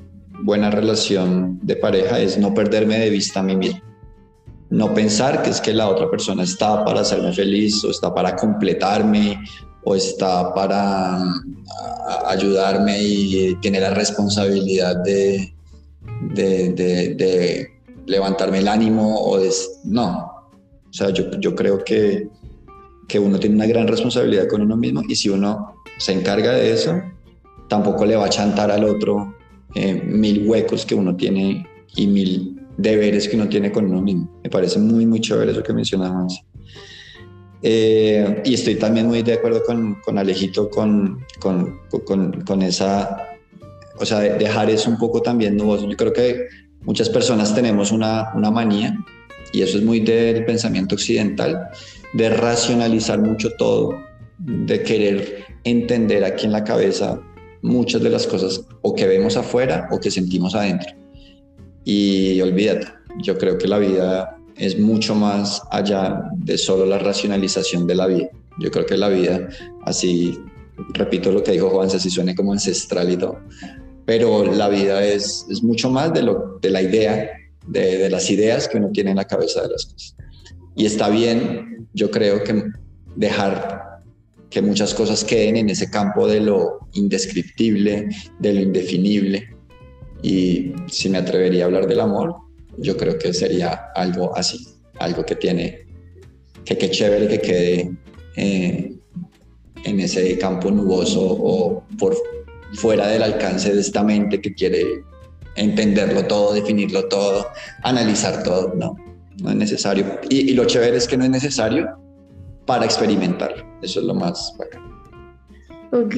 buena 0.43 0.72
relación 0.72 1.60
de 1.62 1.76
pareja 1.76 2.19
es 2.19 2.38
no 2.38 2.54
perderme 2.54 2.98
de 3.00 3.10
vista 3.10 3.41
a 3.41 3.43
mí 3.43 3.56
mismo. 3.56 3.82
No 4.69 4.93
pensar 4.93 5.43
que 5.43 5.52
es 5.52 5.62
que 5.62 5.74
la 5.74 5.88
otra 5.88 6.10
persona 6.10 6.43
está 6.43 6.84
para 6.84 7.02
hacerme 7.02 7.32
feliz 7.34 7.84
o 7.84 7.91
está 7.91 8.13
para 8.13 8.36
completarme 8.36 9.39
o 9.84 9.93
está 9.93 10.54
para 10.54 11.22
ayudarme 12.28 13.04
y 13.04 13.56
tiene 13.62 13.80
la 13.80 13.91
responsabilidad 13.91 14.96
de 15.04 15.54
levantarme 18.06 18.60
el 18.60 18.68
ánimo 18.68 19.22
o 19.22 19.39
de... 19.39 19.52
No, 19.86 20.34
o 20.89 20.94
sea, 20.94 21.10
yo, 21.10 21.32
yo 21.39 21.56
creo 21.56 21.84
que, 21.84 22.28
que 23.08 23.20
uno 23.20 23.39
tiene 23.39 23.56
una 23.56 23.66
gran 23.66 23.88
responsabilidad 23.88 24.48
con 24.48 24.62
uno 24.62 24.78
mismo 24.78 25.02
y 25.08 25.16
si 25.16 25.30
uno 25.30 25.76
se 25.98 26.13
encarga 26.13 26.52
de 26.54 26.72
eso, 26.72 27.02
tampoco 27.68 28.06
le 28.06 28.16
va 28.16 28.26
a 28.26 28.30
chantar 28.30 28.70
al 28.70 28.84
otro 28.84 29.36
eh, 29.76 29.96
mil 30.06 30.48
huecos 30.48 30.86
que 30.86 30.94
uno 30.94 31.16
tiene 31.16 31.66
y 31.96 32.08
mil 32.08 32.60
deberes 32.78 33.28
que 33.28 33.36
uno 33.36 33.50
tiene 33.50 33.72
con 33.72 33.86
uno 33.86 34.02
mismo. 34.02 34.30
Me 34.44 34.50
parece 34.50 34.80
muy, 34.80 35.06
muy 35.06 35.20
chévere 35.20 35.52
eso 35.52 35.63
que 35.63 35.74
mencionabas. 35.74 36.42
Eh, 37.63 38.42
y 38.44 38.54
estoy 38.54 38.76
también 38.76 39.08
muy 39.08 39.24
de 39.24 39.34
acuerdo 39.34 39.63
con, 39.66 39.96
con 40.02 40.18
Alejito 40.18 40.70
con, 40.70 41.26
con, 41.39 41.80
con, 42.46 42.62
esa, 42.62 43.18
o 43.98 44.06
sea, 44.06 44.20
dejar 44.20 44.70
eso 44.70 44.89
un 44.89 44.98
poco 44.98 45.22
también 45.22 45.56
nuboso. 45.56 45.89
Yo 45.89 45.96
creo 45.96 46.13
que 46.13 46.46
muchas 46.86 47.10
personas 47.10 47.54
tenemos 47.54 47.91
una, 47.91 48.32
una 48.36 48.52
manía, 48.52 48.98
y 49.52 49.62
eso 49.62 49.78
es 49.78 49.84
muy 49.84 50.00
del 50.00 50.46
pensamiento 50.46 50.96
occidental, 50.96 51.69
de 52.13 52.30
racionalizar 52.30 53.19
mucho 53.19 53.52
todo, 53.58 53.98
de 54.39 54.82
querer 54.84 55.46
entender 55.63 56.24
aquí 56.24 56.46
en 56.46 56.52
la 56.52 56.63
cabeza 56.63 57.22
muchas 57.62 58.02
de 58.02 58.10
las 58.10 58.28
cosas 58.28 58.65
o 58.82 58.93
que 58.93 59.08
vemos 59.08 59.38
afuera 59.38 59.88
o 59.91 60.00
que 60.00 60.12
sentimos 60.12 60.54
adentro. 60.56 60.91
Y 61.86 62.39
olvídate, 62.41 62.88
yo 63.22 63.38
creo 63.38 63.58
que 63.58 63.67
la 63.67 63.80
vida 63.80 64.38
es 64.58 64.80
mucho 64.80 65.15
más 65.15 65.62
allá 65.72 66.30
de 66.38 66.58
solo 66.58 66.86
la 66.86 67.00
racionalización 67.00 67.88
de 67.88 67.96
la 67.96 68.08
vida. 68.08 68.30
Yo 68.60 68.69
creo 68.72 68.86
que 68.86 68.98
la 68.98 69.10
vida, 69.10 69.50
así, 69.84 70.39
repito 70.93 71.32
lo 71.32 71.43
que 71.43 71.54
dijo 71.54 71.69
Juan, 71.69 71.89
si 71.89 72.10
suene 72.10 72.36
como 72.36 72.54
ancestral 72.54 73.12
y 73.12 73.17
todo, 73.17 73.39
pero 74.06 74.46
la 74.46 74.70
vida 74.70 75.06
es, 75.06 75.46
es 75.50 75.63
mucho 75.63 75.89
más 75.89 76.13
de, 76.13 76.24
lo, 76.24 76.60
de 76.62 76.70
la 76.70 76.82
idea, 76.82 77.32
de, 77.68 77.98
de 77.98 78.10
las 78.10 78.30
ideas 78.30 78.68
que 78.68 78.78
uno 78.78 78.89
tiene 78.92 79.12
en 79.12 79.18
la 79.18 79.26
cabeza 79.26 79.62
de 79.62 79.70
las 79.70 79.86
cosas. 79.86 80.16
Y 80.76 80.86
está 80.86 81.10
bien, 81.10 81.88
yo 81.94 82.10
creo 82.12 82.44
que 82.44 82.63
dejar 83.16 84.02
que 84.50 84.62
muchas 84.62 84.94
cosas 84.94 85.24
queden 85.24 85.58
en 85.58 85.70
ese 85.70 85.89
campo 85.89 86.28
de 86.28 86.39
lo 86.39 86.88
indescriptible, 86.94 88.08
de 88.39 88.54
lo 88.54 88.62
indefinible. 88.62 89.50
Y 90.22 90.74
si 90.88 91.10
me 91.10 91.18
atrevería 91.18 91.63
a 91.63 91.66
hablar 91.66 91.88
del 91.88 92.00
amor, 92.00 92.36
yo 92.78 92.96
creo 92.96 93.18
que 93.18 93.34
sería 93.34 93.92
algo 93.96 94.36
así, 94.38 94.60
algo 95.00 95.26
que 95.26 95.36
tiene, 95.36 95.88
que 96.63 96.78
qué 96.78 96.89
chévere 96.89 97.28
que 97.28 97.42
quede 97.42 97.98
eh, 98.36 98.96
en 99.84 100.00
ese 100.00 100.38
campo 100.38 100.72
nuboso 100.72 101.22
o 101.22 101.84
por 101.98 102.16
fuera 102.73 103.07
del 103.07 103.23
alcance 103.23 103.73
de 103.73 103.81
esta 103.81 104.03
mente 104.03 104.41
que 104.41 104.53
quiere 104.53 105.03
entenderlo 105.55 106.25
todo, 106.25 106.53
definirlo 106.53 107.07
todo, 107.07 107.47
analizar 107.83 108.43
todo. 108.43 108.73
No, 108.75 108.95
no 109.41 109.49
es 109.49 109.55
necesario. 109.55 110.05
Y, 110.29 110.53
lo 110.53 110.65
chévere 110.65 110.97
es 110.97 111.07
que 111.07 111.17
no 111.17 111.23
es 111.23 111.29
necesario 111.29 111.88
para 112.65 112.86
experimentar. 112.86 113.53
Eso 113.81 113.99
es 113.99 114.05
lo 114.05 114.15
más 114.15 114.55
bacán. 114.57 114.83
Ok, 115.91 116.15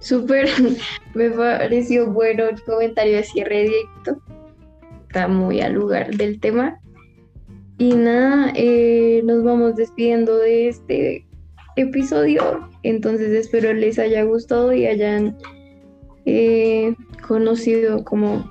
súper. 0.00 0.48
Me 1.14 1.30
pareció 1.30 2.10
bueno 2.10 2.44
el 2.44 2.62
comentario 2.62 3.16
de 3.16 3.24
cierre 3.24 3.62
directo. 3.62 4.22
Está 5.08 5.28
muy 5.28 5.60
al 5.60 5.74
lugar 5.74 6.14
del 6.16 6.40
tema. 6.40 6.80
Y 7.78 7.92
nada, 7.94 8.52
eh, 8.54 9.20
nos 9.24 9.42
vamos 9.42 9.74
despidiendo 9.74 10.38
de 10.38 10.68
este 10.68 11.26
episodio. 11.76 12.68
Entonces 12.84 13.30
espero 13.32 13.72
les 13.72 13.98
haya 13.98 14.22
gustado 14.22 14.72
y 14.72 14.86
hayan 14.86 15.36
eh, 16.26 16.94
conocido 17.26 18.04
como 18.04 18.50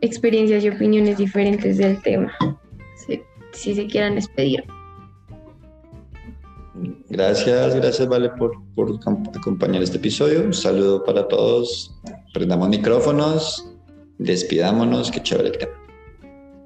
experiencias 0.00 0.64
y 0.64 0.68
opiniones 0.68 1.18
diferentes 1.18 1.78
del 1.78 2.00
tema. 2.02 2.32
Si, 2.96 3.20
si 3.52 3.74
se 3.74 3.86
quieran 3.86 4.16
despedir. 4.16 4.64
Gracias, 7.08 7.74
gracias 7.74 8.08
Vale 8.08 8.30
por, 8.30 8.52
por 8.74 8.98
acompañar 9.36 9.82
este 9.82 9.98
episodio. 9.98 10.42
Un 10.42 10.54
saludo 10.54 11.04
para 11.04 11.28
todos. 11.28 11.94
Prendamos 12.32 12.68
micrófonos, 12.68 13.68
despidámonos, 14.18 15.10
qué 15.10 15.22
chévere 15.22 15.50
el 15.50 15.58
tema. 15.58 15.72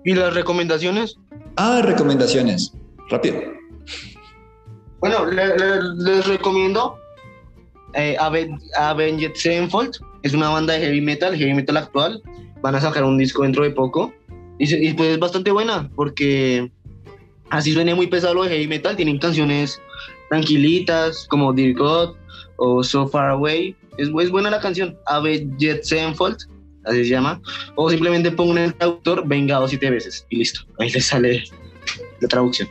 ¿Y 0.04 0.14
las 0.14 0.34
recomendaciones? 0.34 1.18
Ah, 1.56 1.82
recomendaciones. 1.82 2.72
Rápido. 3.10 3.36
Bueno, 5.00 5.26
le, 5.26 5.58
le, 5.58 5.82
les 5.96 6.26
recomiendo 6.26 6.96
eh, 7.96 8.16
Avenged 8.76 9.34
Sevenfold. 9.34 9.96
Es 10.22 10.34
una 10.34 10.50
banda 10.50 10.74
de 10.74 10.80
heavy 10.80 11.00
metal, 11.00 11.36
heavy 11.36 11.54
metal 11.54 11.76
actual. 11.76 12.22
Van 12.60 12.74
a 12.74 12.80
sacar 12.80 13.04
un 13.04 13.18
disco 13.18 13.42
dentro 13.42 13.64
de 13.64 13.70
poco. 13.70 14.12
Y, 14.58 14.92
pues 14.94 15.10
es 15.10 15.18
bastante 15.18 15.50
buena 15.50 15.90
porque 15.94 16.70
así 17.50 17.72
suene 17.72 17.94
muy 17.94 18.06
pesado 18.06 18.34
lo 18.34 18.44
de 18.44 18.50
heavy 18.50 18.68
metal. 18.68 18.96
Tienen 18.96 19.18
canciones 19.18 19.80
tranquilitas 20.28 21.26
como 21.28 21.52
Dear 21.52 21.74
God 21.74 22.16
o 22.56 22.82
So 22.82 23.08
Far 23.08 23.30
Away. 23.30 23.74
Es, 23.98 24.08
es 24.08 24.30
buena 24.30 24.50
la 24.50 24.60
canción, 24.60 24.96
Avenged 25.06 25.82
Sevenfold, 25.82 26.36
así 26.84 27.04
se 27.04 27.10
llama. 27.10 27.40
O 27.76 27.88
simplemente 27.90 28.30
pongan 28.30 28.58
el 28.58 28.74
traductor 28.74 29.26
Vengado 29.26 29.66
siete 29.68 29.90
veces 29.90 30.26
y 30.28 30.36
listo. 30.36 30.60
Ahí 30.78 30.90
les 30.90 31.06
sale 31.06 31.44
la 32.20 32.28
traducción. 32.28 32.68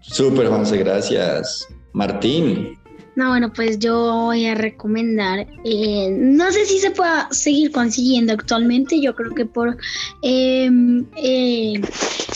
Súper, 0.00 0.48
José, 0.48 0.78
gracias. 0.78 1.68
Martín. 1.92 2.78
No, 3.16 3.30
bueno, 3.30 3.50
pues 3.50 3.78
yo 3.78 3.96
voy 4.26 4.44
a 4.44 4.54
recomendar, 4.54 5.46
eh, 5.64 6.10
no 6.10 6.52
sé 6.52 6.66
si 6.66 6.78
se 6.78 6.90
pueda 6.90 7.28
seguir 7.30 7.72
consiguiendo 7.72 8.34
actualmente, 8.34 9.00
yo 9.00 9.14
creo 9.14 9.34
que 9.34 9.46
por 9.46 9.78
eh, 10.20 10.70
eh, 11.16 11.80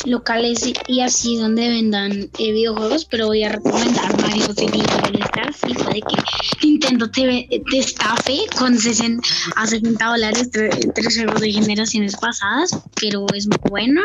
locales 0.07 0.73
y 0.89 1.01
así 1.03 1.37
donde 1.37 1.69
vendan 1.69 2.31
videojuegos, 2.39 3.05
pero 3.05 3.27
voy 3.27 3.45
a 3.45 3.51
recomendar 3.51 4.19
Mario 4.23 4.47
All 4.47 5.21
Stars 5.21 5.59
y 5.69 5.75
puede 5.75 6.01
que 6.01 6.67
Nintendo 6.67 7.11
te, 7.11 7.47
te 7.71 7.79
estafe 7.79 8.39
con 8.59 8.79
60 8.79 9.29
a 9.57 9.67
60 9.67 10.03
dólares 10.03 10.51
tres 10.51 11.15
juegos 11.15 11.43
de 11.43 11.53
generaciones 11.53 12.17
pasadas, 12.17 12.71
pero 12.99 13.27
es 13.35 13.47
muy 13.47 13.59
bueno. 13.69 14.01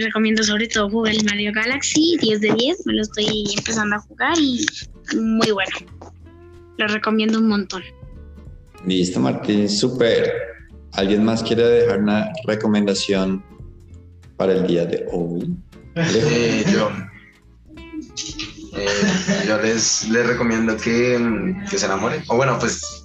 recomiendo 0.00 0.42
sobre 0.42 0.68
todo 0.68 0.88
jugar 0.88 1.12
el 1.12 1.24
Mario 1.24 1.52
Galaxy 1.54 2.16
10 2.18 2.40
de 2.40 2.54
10, 2.54 2.86
me 2.86 2.94
lo 2.94 3.02
estoy 3.02 3.44
empezando 3.58 3.96
a 3.96 3.98
jugar 3.98 4.38
y 4.38 4.64
muy 5.14 5.50
bueno. 5.50 5.70
Lo 6.78 6.88
recomiendo 6.88 7.38
un 7.38 7.48
montón. 7.48 7.82
Listo, 8.84 9.20
Martín, 9.20 9.68
súper. 9.68 10.32
¿Alguien 10.92 11.24
más 11.24 11.42
quiere 11.42 11.64
dejar 11.64 12.00
una 12.00 12.32
recomendación 12.46 13.44
para 14.36 14.52
el 14.54 14.66
día 14.66 14.86
de 14.86 15.06
hoy? 15.12 15.54
Eh, 15.94 16.64
yo, 16.72 16.90
eh, 18.76 19.44
yo 19.46 19.62
les, 19.62 20.08
les 20.08 20.26
recomiendo 20.26 20.76
que, 20.76 21.54
que 21.70 21.78
se 21.78 21.86
enamoren. 21.86 22.22
O 22.28 22.36
bueno, 22.36 22.58
pues 22.58 23.04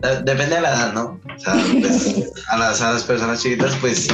depende 0.00 0.56
de 0.56 0.60
la 0.60 0.70
edad, 0.70 0.92
¿no? 0.92 1.20
O 1.36 1.38
sea, 1.38 1.54
pues, 1.80 2.32
a, 2.48 2.58
las, 2.58 2.80
a 2.82 2.92
las 2.92 3.04
personas 3.04 3.42
chiquitas, 3.42 3.76
pues, 3.80 4.08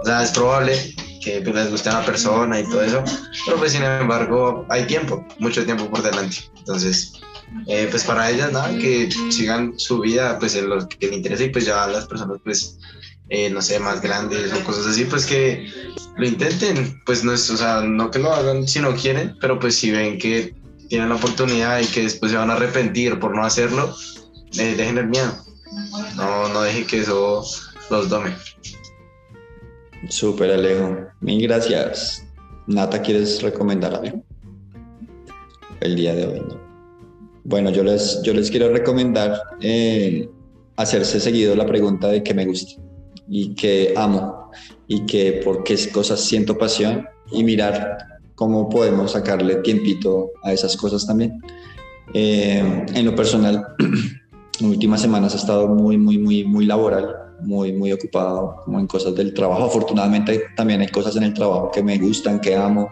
o 0.00 0.04
sea, 0.04 0.22
es 0.22 0.30
probable 0.32 0.94
que 1.28 1.40
pues, 1.42 1.54
les 1.54 1.70
guste 1.70 1.90
una 1.90 2.04
persona 2.04 2.60
y 2.60 2.64
todo 2.64 2.82
eso, 2.82 3.04
pero 3.44 3.58
pues 3.58 3.72
sin 3.72 3.82
embargo 3.82 4.64
hay 4.68 4.86
tiempo, 4.86 5.26
mucho 5.38 5.64
tiempo 5.64 5.88
por 5.90 6.02
delante. 6.02 6.36
Entonces, 6.56 7.12
eh, 7.66 7.86
pues 7.90 8.04
para 8.04 8.30
ellas, 8.30 8.52
nada, 8.52 8.70
que 8.78 9.10
sigan 9.30 9.78
su 9.78 10.00
vida 10.00 10.38
pues 10.38 10.54
en 10.54 10.68
lo 10.68 10.88
que 10.88 11.06
les 11.06 11.16
interesa 11.16 11.44
y 11.44 11.50
pues 11.50 11.66
ya 11.66 11.86
las 11.86 12.06
personas 12.06 12.38
pues, 12.42 12.78
eh, 13.28 13.50
no 13.50 13.60
sé, 13.60 13.78
más 13.78 14.00
grandes 14.00 14.52
o 14.52 14.64
cosas 14.64 14.86
así, 14.86 15.04
pues 15.04 15.26
que 15.26 15.70
lo 16.16 16.26
intenten, 16.26 17.00
pues 17.04 17.24
no 17.24 17.32
es, 17.32 17.50
o 17.50 17.56
sea, 17.56 17.82
no 17.82 18.10
que 18.10 18.18
lo 18.18 18.32
hagan 18.32 18.66
si 18.66 18.80
no 18.80 18.94
quieren, 18.94 19.36
pero 19.40 19.58
pues 19.58 19.76
si 19.76 19.90
ven 19.90 20.18
que 20.18 20.54
tienen 20.88 21.10
la 21.10 21.16
oportunidad 21.16 21.80
y 21.80 21.86
que 21.86 22.02
después 22.02 22.32
se 22.32 22.38
van 22.38 22.50
a 22.50 22.54
arrepentir 22.54 23.18
por 23.18 23.34
no 23.34 23.44
hacerlo, 23.44 23.94
eh, 24.58 24.74
dejen 24.76 24.98
el 24.98 25.08
miedo. 25.08 25.32
No, 26.16 26.48
no 26.48 26.62
dejen 26.62 26.86
que 26.86 27.00
eso 27.00 27.44
los 27.90 28.08
dome. 28.08 28.34
Súper 30.06 30.50
Alejo. 30.52 30.96
Mil 31.20 31.42
gracias. 31.42 32.24
Nata, 32.66 33.02
¿quieres 33.02 33.42
recomendar 33.42 33.94
algo? 33.94 34.22
El 35.80 35.96
día 35.96 36.14
de 36.14 36.26
hoy, 36.26 36.40
¿no? 36.40 36.60
Bueno, 37.44 37.70
yo 37.70 37.82
les, 37.82 38.20
yo 38.22 38.34
les 38.34 38.50
quiero 38.50 38.70
recomendar 38.70 39.40
eh, 39.60 40.28
hacerse 40.76 41.18
seguido 41.18 41.56
la 41.56 41.66
pregunta 41.66 42.08
de 42.08 42.22
qué 42.22 42.34
me 42.34 42.44
gusta 42.44 42.80
y 43.26 43.54
qué 43.54 43.94
amo 43.96 44.50
y 44.86 45.06
que 45.06 45.40
por 45.44 45.64
qué 45.64 45.76
cosas 45.90 46.20
siento 46.20 46.58
pasión 46.58 47.06
y 47.32 47.42
mirar 47.44 47.98
cómo 48.34 48.68
podemos 48.68 49.12
sacarle 49.12 49.56
tiempito 49.56 50.30
a 50.42 50.52
esas 50.52 50.76
cosas 50.76 51.06
también. 51.06 51.40
Eh, 52.14 52.86
en 52.94 53.04
lo 53.04 53.14
personal, 53.14 53.66
en 54.60 54.66
últimas 54.66 55.00
semanas 55.00 55.34
he 55.34 55.38
estado 55.38 55.68
muy, 55.68 55.96
muy, 55.96 56.18
muy, 56.18 56.44
muy 56.44 56.66
laboral 56.66 57.27
muy, 57.40 57.72
muy 57.72 57.92
ocupado 57.92 58.62
como 58.64 58.78
en 58.80 58.86
cosas 58.86 59.14
del 59.14 59.34
trabajo. 59.34 59.64
Afortunadamente 59.64 60.42
también 60.56 60.80
hay 60.80 60.88
cosas 60.88 61.16
en 61.16 61.24
el 61.24 61.34
trabajo 61.34 61.70
que 61.70 61.82
me 61.82 61.98
gustan, 61.98 62.40
que 62.40 62.54
amo, 62.54 62.90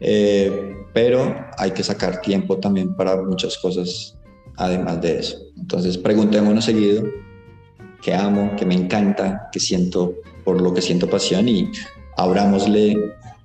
eh, 0.00 0.76
pero 0.92 1.34
hay 1.58 1.70
que 1.70 1.82
sacar 1.82 2.20
tiempo 2.20 2.58
también 2.58 2.94
para 2.94 3.20
muchas 3.22 3.56
cosas 3.58 4.16
además 4.56 5.00
de 5.00 5.18
eso. 5.18 5.38
Entonces 5.56 5.96
preguntémonos 5.96 6.64
seguido 6.64 7.04
qué 8.02 8.14
amo, 8.14 8.52
qué 8.56 8.66
me 8.66 8.74
encanta, 8.74 9.48
qué 9.52 9.60
siento, 9.60 10.14
por 10.44 10.60
lo 10.60 10.74
que 10.74 10.82
siento 10.82 11.08
pasión 11.08 11.48
y 11.48 11.70
abrámosle 12.16 12.96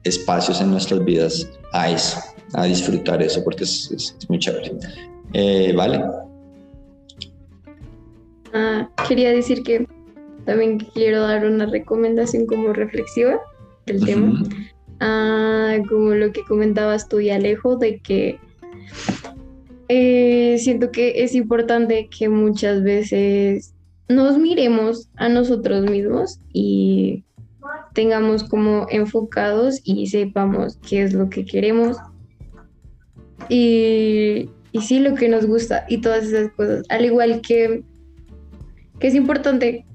espacios 0.04 0.62
en 0.62 0.72
nuestras 0.72 1.04
vidas 1.06 1.50
a 1.74 1.92
eso, 1.92 2.18
a 2.54 2.66
disfrutar 2.66 3.22
eso, 3.22 3.44
porque 3.44 3.64
es, 3.64 3.92
es, 3.92 4.30
muy 4.30 4.40
chévere. 4.40 4.74
Eh, 5.34 5.74
¿Vale? 5.76 6.04
Ah, 8.54 8.90
quería 9.08 9.32
decir 9.32 9.62
que 9.64 9.88
también 10.48 10.80
quiero 10.80 11.24
dar 11.24 11.46
una 11.46 11.66
recomendación 11.66 12.48
como 12.48 12.72
reflexiva 12.72 13.40
del 13.86 14.04
tema. 14.04 14.42
Ah, 15.02 15.76
como 15.90 16.12
lo 16.12 16.32
que 16.32 16.42
comentabas 16.46 17.10
tú 17.10 17.20
y 17.20 17.30
Alejo, 17.30 17.76
de 17.76 18.00
que 18.00 18.40
eh, 19.90 20.58
siento 20.58 20.90
que 20.90 21.24
es 21.24 21.36
importante 21.36 22.08
que 22.10 22.30
muchas 22.30 22.82
veces 22.82 23.76
nos 24.08 24.38
miremos 24.38 25.10
a 25.18 25.28
nosotros 25.28 25.84
mismos 25.92 26.40
y 26.54 27.26
tengamos 27.94 28.46
como 28.46 28.88
enfocados 28.90 29.82
y 29.84 30.08
sepamos 30.08 30.80
qué 30.88 31.04
es 31.04 31.14
lo 31.14 31.30
que 31.30 31.46
queremos 31.46 31.98
y, 33.50 34.50
y 34.72 34.82
sí 34.82 35.00
lo 35.00 35.14
que 35.16 35.28
nos 35.28 35.46
gusta 35.46 35.86
y 35.90 35.98
todas 35.98 36.24
esas 36.24 36.52
cosas. 36.54 36.86
Al 36.88 37.04
igual 37.04 37.42
que, 37.42 37.84
que 39.00 39.08
es 39.08 39.14
importante 39.14 39.86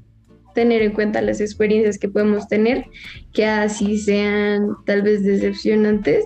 tener 0.53 0.82
en 0.82 0.92
cuenta 0.92 1.22
las 1.22 1.40
experiencias 1.40 1.98
que 1.98 2.09
podemos 2.09 2.48
tener, 2.48 2.86
que 3.32 3.46
así 3.46 3.98
sean 3.98 4.76
tal 4.86 5.03
vez 5.03 5.22
decepcionantes, 5.22 6.24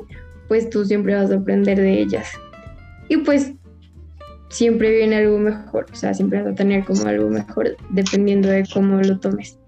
pues 0.48 0.70
tú 0.70 0.84
siempre 0.84 1.14
vas 1.14 1.30
a 1.30 1.36
aprender 1.36 1.78
de 1.78 2.00
ellas. 2.00 2.28
Y 3.08 3.18
pues 3.18 3.52
siempre 4.48 4.90
viene 4.90 5.16
algo 5.16 5.38
mejor, 5.38 5.86
o 5.92 5.94
sea, 5.94 6.14
siempre 6.14 6.42
vas 6.42 6.52
a 6.52 6.54
tener 6.54 6.84
como 6.84 7.06
algo 7.06 7.28
mejor 7.28 7.76
dependiendo 7.90 8.48
de 8.48 8.64
cómo 8.72 9.00
lo 9.00 9.18
tomes. 9.18 9.58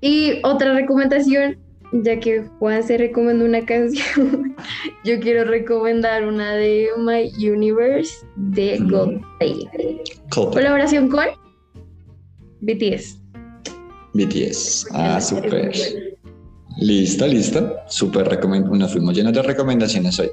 Y 0.00 0.40
otra 0.42 0.74
recomendación, 0.74 1.56
ya 1.92 2.20
que 2.20 2.44
Juan 2.58 2.82
se 2.82 2.98
recomendó 2.98 3.44
una 3.44 3.64
canción, 3.66 4.54
yo 5.04 5.18
quiero 5.20 5.44
recomendar 5.44 6.26
una 6.26 6.54
de 6.54 6.88
My 6.98 7.32
Universe 7.36 8.26
de 8.36 8.78
Coldplay. 8.90 9.68
Colaboración 10.30 11.08
con 11.08 11.26
BTS. 12.60 13.23
BTS. 14.14 14.88
Ah, 14.92 15.20
súper. 15.20 15.72
Listo, 16.78 17.26
listo. 17.26 17.76
Súper 17.86 18.44
Nos 18.46 18.92
fuimos 18.92 19.14
llenos 19.14 19.32
de 19.32 19.42
recomendaciones 19.42 20.18
hoy. 20.18 20.30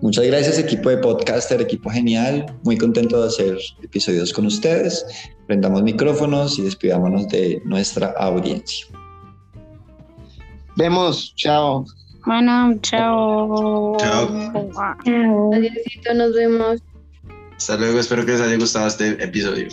Muchas 0.00 0.24
gracias, 0.26 0.58
equipo 0.58 0.88
de 0.88 0.98
podcaster, 0.98 1.60
equipo 1.60 1.90
genial. 1.90 2.46
Muy 2.62 2.78
contento 2.78 3.20
de 3.20 3.28
hacer 3.28 3.58
episodios 3.82 4.32
con 4.32 4.46
ustedes. 4.46 5.04
Prendamos 5.46 5.82
micrófonos 5.82 6.58
y 6.58 6.62
despidámonos 6.62 7.28
de 7.28 7.60
nuestra 7.64 8.14
audiencia. 8.18 8.86
Vemos, 10.76 11.34
chao. 11.36 11.84
Bueno, 12.24 12.78
chao. 12.80 13.96
Chao. 13.98 14.28
Adiósito, 15.52 16.14
nos 16.14 16.32
vemos. 16.34 16.80
Hasta 17.56 17.76
luego, 17.76 18.00
espero 18.00 18.24
que 18.24 18.32
les 18.32 18.40
haya 18.40 18.56
gustado 18.56 18.88
este 18.88 19.22
episodio. 19.22 19.68